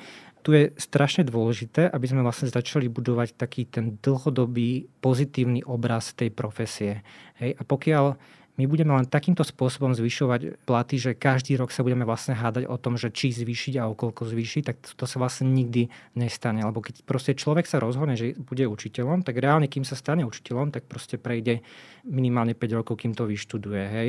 tu 0.48 0.56
je 0.56 0.72
strašne 0.80 1.28
dôležité, 1.28 1.92
aby 1.92 2.08
sme 2.08 2.24
vlastne 2.24 2.48
začali 2.48 2.88
budovať 2.88 3.36
taký 3.36 3.68
ten 3.68 4.00
dlhodobý 4.00 4.88
pozitívny 5.04 5.60
obraz 5.66 6.16
tej 6.16 6.32
profesie. 6.32 7.04
Hej? 7.36 7.52
A 7.58 7.62
pokiaľ 7.68 8.16
my 8.58 8.66
budeme 8.66 8.90
len 8.90 9.06
takýmto 9.06 9.46
spôsobom 9.46 9.94
zvyšovať 9.94 10.66
platy, 10.66 10.98
že 10.98 11.10
každý 11.14 11.54
rok 11.54 11.70
sa 11.70 11.86
budeme 11.86 12.02
vlastne 12.02 12.34
hádať 12.34 12.66
o 12.66 12.74
tom, 12.74 12.98
že 12.98 13.14
či 13.14 13.30
zvýšiť 13.30 13.78
a 13.78 13.86
o 13.86 13.94
koľko 13.94 14.26
zvýšiť, 14.26 14.62
tak 14.66 14.76
to 14.82 15.06
sa 15.06 15.22
vlastne 15.22 15.46
nikdy 15.54 15.86
nestane. 16.18 16.66
Lebo 16.66 16.82
keď 16.82 17.06
proste 17.06 17.38
človek 17.38 17.70
sa 17.70 17.78
rozhodne, 17.78 18.18
že 18.18 18.34
bude 18.34 18.66
učiteľom, 18.66 19.22
tak 19.22 19.38
reálne, 19.38 19.70
kým 19.70 19.86
sa 19.86 19.94
stane 19.94 20.26
učiteľom, 20.26 20.74
tak 20.74 20.90
proste 20.90 21.22
prejde 21.22 21.62
minimálne 22.02 22.58
5 22.58 22.78
rokov, 22.82 22.98
kým 22.98 23.14
to 23.14 23.30
vyštuduje. 23.30 23.84
Hej? 23.86 24.08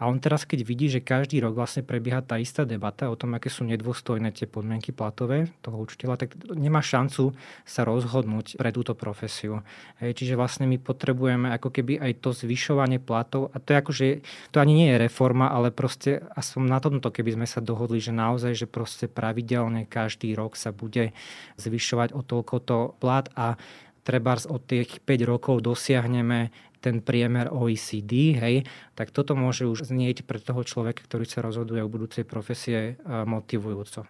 A 0.00 0.08
on 0.08 0.22
teraz, 0.22 0.48
keď 0.48 0.64
vidí, 0.64 0.88
že 0.88 1.04
každý 1.04 1.42
rok 1.44 1.58
vlastne 1.58 1.84
prebieha 1.84 2.24
tá 2.24 2.40
istá 2.40 2.64
debata 2.64 3.12
o 3.12 3.18
tom, 3.18 3.36
aké 3.36 3.52
sú 3.52 3.68
nedôstojné 3.68 4.32
tie 4.32 4.48
podmienky 4.48 4.94
platové 4.94 5.52
toho 5.60 5.76
učiteľa, 5.76 6.16
tak 6.16 6.38
nemá 6.54 6.80
šancu 6.80 7.34
sa 7.66 7.82
rozhodnúť 7.84 8.56
pre 8.56 8.72
túto 8.72 8.96
profesiu. 8.96 9.60
Hej? 10.00 10.16
Čiže 10.16 10.38
vlastne 10.38 10.64
my 10.64 10.80
potrebujeme 10.80 11.52
ako 11.52 11.68
keby 11.68 12.00
aj 12.00 12.24
to 12.24 12.30
zvyšovanie 12.32 13.02
platov, 13.02 13.52
a 13.52 13.60
to 13.60 13.74
je 13.74 13.81
akože, 13.82 14.22
to 14.54 14.62
ani 14.62 14.72
nie 14.78 14.88
je 14.94 15.02
reforma, 15.02 15.50
ale 15.50 15.74
proste 15.74 16.22
aspoň 16.38 16.62
na 16.70 16.78
tomto, 16.78 17.10
keby 17.10 17.34
sme 17.34 17.46
sa 17.50 17.58
dohodli, 17.58 17.98
že 17.98 18.14
naozaj, 18.14 18.54
že 18.54 18.70
proste 18.70 19.10
pravidelne 19.10 19.84
každý 19.90 20.32
rok 20.38 20.54
sa 20.54 20.70
bude 20.70 21.10
zvyšovať 21.58 22.14
o 22.14 22.22
toľko 22.22 22.56
to 22.62 22.78
plat 23.02 23.26
a 23.34 23.58
treba 24.06 24.38
od 24.38 24.62
tých 24.62 25.02
5 25.02 25.26
rokov 25.26 25.60
dosiahneme 25.66 26.54
ten 26.82 26.98
priemer 26.98 27.46
OECD, 27.46 28.34
hej, 28.34 28.66
tak 28.98 29.14
toto 29.14 29.38
môže 29.38 29.70
už 29.70 29.86
znieť 29.86 30.26
pre 30.26 30.42
toho 30.42 30.66
človeka, 30.66 31.06
ktorý 31.06 31.22
sa 31.30 31.38
rozhoduje 31.38 31.78
o 31.78 31.86
budúcej 31.86 32.26
profesie 32.26 32.98
motivujúco. 33.06 34.02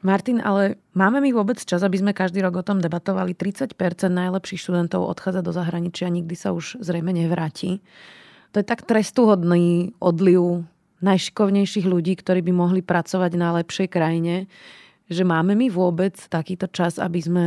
Martin, 0.00 0.40
ale 0.40 0.80
máme 0.96 1.20
my 1.20 1.28
vôbec 1.36 1.60
čas, 1.60 1.84
aby 1.84 2.00
sme 2.00 2.16
každý 2.16 2.40
rok 2.40 2.56
o 2.56 2.64
tom 2.64 2.80
debatovali? 2.80 3.36
30% 3.36 3.76
najlepších 4.08 4.64
študentov 4.64 5.04
odchádza 5.04 5.44
do 5.44 5.52
zahraničia, 5.52 6.08
nikdy 6.08 6.32
sa 6.32 6.56
už 6.56 6.80
zrejme 6.80 7.12
nevráti. 7.12 7.84
To 8.50 8.56
je 8.58 8.66
tak 8.66 8.82
trestuhodný 8.82 9.94
odliv 10.02 10.66
najšikovnejších 11.00 11.86
ľudí, 11.86 12.18
ktorí 12.18 12.44
by 12.44 12.52
mohli 12.52 12.80
pracovať 12.82 13.32
na 13.38 13.56
lepšej 13.62 13.88
krajine, 13.88 14.50
že 15.10 15.22
máme 15.22 15.54
my 15.56 15.70
vôbec 15.72 16.14
takýto 16.28 16.66
čas, 16.70 16.98
aby 17.00 17.20
sme 17.22 17.46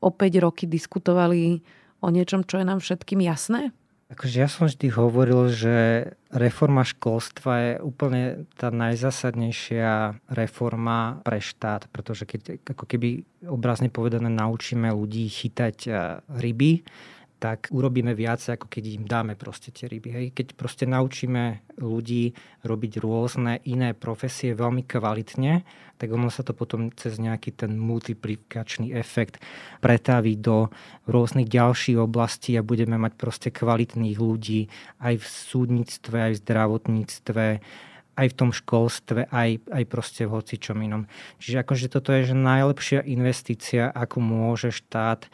o 0.00 0.10
5 0.10 0.44
roky 0.44 0.64
diskutovali 0.70 1.60
o 2.00 2.08
niečom, 2.08 2.46
čo 2.46 2.62
je 2.62 2.66
nám 2.66 2.78
všetkým 2.78 3.20
jasné? 3.26 3.74
Akože 4.06 4.38
ja 4.38 4.46
som 4.46 4.70
vždy 4.70 4.86
hovoril, 4.94 5.50
že 5.50 5.74
reforma 6.30 6.86
školstva 6.86 7.52
je 7.58 7.72
úplne 7.82 8.46
tá 8.54 8.70
najzásadnejšia 8.70 10.14
reforma 10.30 11.18
pre 11.26 11.42
štát, 11.42 11.90
pretože 11.90 12.22
keď 12.22 12.62
ako 12.70 12.86
keby 12.86 13.26
obrazne 13.50 13.90
povedané 13.90 14.30
naučíme 14.30 14.94
ľudí 14.94 15.26
chytať 15.26 15.76
eh, 15.90 16.22
ryby, 16.30 16.86
tak 17.36 17.68
urobíme 17.68 18.16
viac, 18.16 18.40
ako 18.40 18.64
keď 18.72 18.84
im 18.96 19.04
dáme 19.04 19.36
proste 19.36 19.68
tie 19.68 19.84
ryby. 19.92 20.08
Hej. 20.08 20.26
Keď 20.32 20.46
proste 20.56 20.88
naučíme 20.88 21.76
ľudí 21.76 22.32
robiť 22.64 22.92
rôzne 23.04 23.60
iné 23.68 23.92
profesie 23.92 24.56
veľmi 24.56 24.88
kvalitne, 24.88 25.60
tak 26.00 26.08
ono 26.12 26.32
sa 26.32 26.40
to 26.44 26.56
potom 26.56 26.88
cez 26.96 27.20
nejaký 27.20 27.52
ten 27.52 27.76
multiplikačný 27.76 28.96
efekt 28.96 29.40
pretaví 29.84 30.36
do 30.40 30.72
rôznych 31.08 31.48
ďalších 31.48 32.00
oblastí 32.00 32.56
a 32.56 32.64
budeme 32.64 32.96
mať 32.96 33.12
proste 33.16 33.48
kvalitných 33.52 34.16
ľudí 34.16 34.68
aj 35.00 35.20
v 35.20 35.26
súdnictve, 35.26 36.16
aj 36.16 36.32
v 36.36 36.40
zdravotníctve, 36.44 37.46
aj 38.16 38.26
v 38.32 38.36
tom 38.36 38.50
školstve, 38.52 39.28
aj, 39.28 39.50
aj 39.68 39.84
proste 39.92 40.24
v 40.24 40.40
hocičom 40.40 40.80
inom. 40.80 41.04
Čiže 41.36 41.60
akože 41.60 41.86
toto 41.92 42.16
je 42.16 42.32
že 42.32 42.36
najlepšia 42.36 43.04
investícia, 43.04 43.92
akú 43.92 44.24
môže 44.24 44.72
štát 44.72 45.28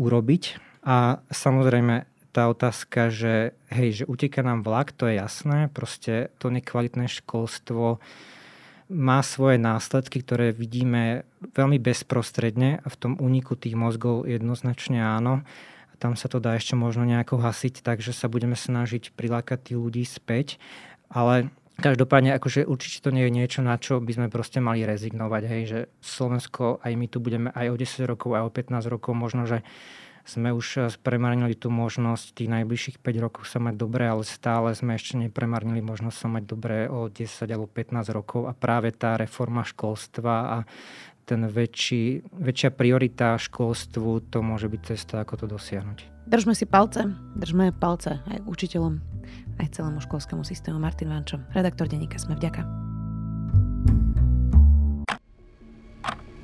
urobiť 0.00 0.67
a 0.88 1.20
samozrejme 1.28 2.08
tá 2.32 2.48
otázka, 2.48 3.12
že 3.12 3.52
hej, 3.68 4.02
že 4.02 4.04
uteká 4.08 4.40
nám 4.40 4.64
vlak, 4.64 4.96
to 4.96 5.04
je 5.04 5.20
jasné, 5.20 5.68
proste 5.68 6.32
to 6.40 6.48
nekvalitné 6.48 7.12
školstvo 7.12 8.00
má 8.88 9.20
svoje 9.20 9.60
následky, 9.60 10.24
ktoré 10.24 10.56
vidíme 10.56 11.28
veľmi 11.52 11.76
bezprostredne 11.76 12.80
a 12.80 12.86
v 12.88 12.96
tom 12.96 13.12
úniku 13.20 13.52
tých 13.52 13.76
mozgov 13.76 14.24
jednoznačne 14.24 14.96
áno. 14.96 15.44
A 15.92 15.94
tam 16.00 16.16
sa 16.16 16.32
to 16.32 16.40
dá 16.40 16.56
ešte 16.56 16.72
možno 16.72 17.04
nejako 17.04 17.36
hasiť, 17.36 17.84
takže 17.84 18.16
sa 18.16 18.32
budeme 18.32 18.56
snažiť 18.56 19.12
prilákať 19.12 19.72
tých 19.72 19.78
ľudí 19.78 20.04
späť. 20.08 20.56
Ale 21.12 21.52
Každopádne, 21.78 22.34
akože 22.34 22.66
určite 22.66 23.06
to 23.06 23.14
nie 23.14 23.30
je 23.30 23.36
niečo, 23.38 23.62
na 23.62 23.78
čo 23.78 24.02
by 24.02 24.10
sme 24.10 24.26
proste 24.34 24.58
mali 24.58 24.82
rezignovať. 24.82 25.42
Hej, 25.46 25.62
že 25.62 25.80
Slovensko, 26.02 26.82
aj 26.82 26.90
my 26.98 27.06
tu 27.06 27.22
budeme 27.22 27.54
aj 27.54 27.70
o 27.70 27.78
10 27.78 28.02
rokov, 28.02 28.34
aj 28.34 28.42
o 28.42 28.50
15 28.50 28.90
rokov, 28.90 29.14
možno, 29.14 29.46
že 29.46 29.62
sme 30.28 30.52
už 30.52 30.66
eh, 30.76 30.84
premarnili 31.00 31.56
tú 31.56 31.72
možnosť 31.72 32.36
tých 32.36 32.52
najbližších 32.52 32.96
5 33.00 33.24
rokov 33.24 33.48
sa 33.48 33.58
mať 33.58 33.74
dobre, 33.80 34.04
ale 34.04 34.22
stále 34.28 34.76
sme 34.76 35.00
ešte 35.00 35.16
nepremarnili 35.16 35.80
možnosť 35.80 36.16
sa 36.20 36.28
mať 36.28 36.44
dobre 36.44 36.76
o 36.86 37.08
10 37.08 37.48
alebo 37.48 37.64
15 37.64 38.12
rokov 38.12 38.44
a 38.44 38.52
práve 38.52 38.92
tá 38.92 39.16
reforma 39.16 39.64
školstva 39.64 40.34
a 40.52 40.58
ten 41.28 41.44
väčší, 41.44 42.24
väčšia 42.40 42.72
priorita 42.72 43.36
školstvu, 43.36 44.32
to 44.32 44.40
môže 44.40 44.64
byť 44.72 44.80
cesta, 44.80 45.20
ako 45.20 45.44
to 45.44 45.46
dosiahnuť. 45.52 46.24
Držme 46.24 46.56
si 46.56 46.64
palce, 46.64 47.04
držme 47.36 47.76
palce 47.76 48.24
aj 48.32 48.48
učiteľom, 48.48 48.96
aj 49.60 49.68
celému 49.76 50.00
školskému 50.00 50.40
systému. 50.40 50.80
Martin 50.80 51.12
Vančo, 51.12 51.36
redaktor 51.52 51.84
denníka 51.84 52.16
Sme 52.16 52.32
vďaka. 52.32 52.87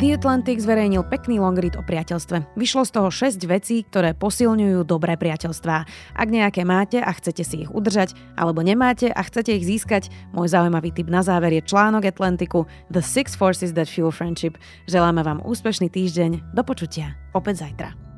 The 0.00 0.16
Atlantic 0.16 0.56
zverejnil 0.64 1.04
pekný 1.12 1.44
long 1.44 1.52
read 1.60 1.76
o 1.76 1.84
priateľstve. 1.84 2.56
Vyšlo 2.56 2.88
z 2.88 2.90
toho 2.96 3.12
6 3.12 3.36
vecí, 3.44 3.84
ktoré 3.84 4.16
posilňujú 4.16 4.88
dobré 4.88 5.20
priateľstvá. 5.20 5.76
Ak 6.16 6.28
nejaké 6.32 6.64
máte 6.64 7.04
a 7.04 7.12
chcete 7.12 7.44
si 7.44 7.68
ich 7.68 7.70
udržať, 7.70 8.16
alebo 8.32 8.64
nemáte 8.64 9.12
a 9.12 9.20
chcete 9.20 9.52
ich 9.52 9.68
získať, 9.68 10.08
môj 10.32 10.56
zaujímavý 10.56 10.88
tip 10.96 11.12
na 11.12 11.20
záver 11.20 11.52
je 11.52 11.68
článok 11.68 12.08
Atlantiku 12.08 12.64
The 12.88 13.04
Six 13.04 13.36
Forces 13.36 13.76
That 13.76 13.92
Fuel 13.92 14.08
Friendship. 14.08 14.56
Želáme 14.88 15.20
vám 15.20 15.44
úspešný 15.44 15.92
týždeň. 15.92 16.56
Do 16.56 16.64
počutia. 16.64 17.20
Opäť 17.36 17.68
zajtra. 17.68 18.09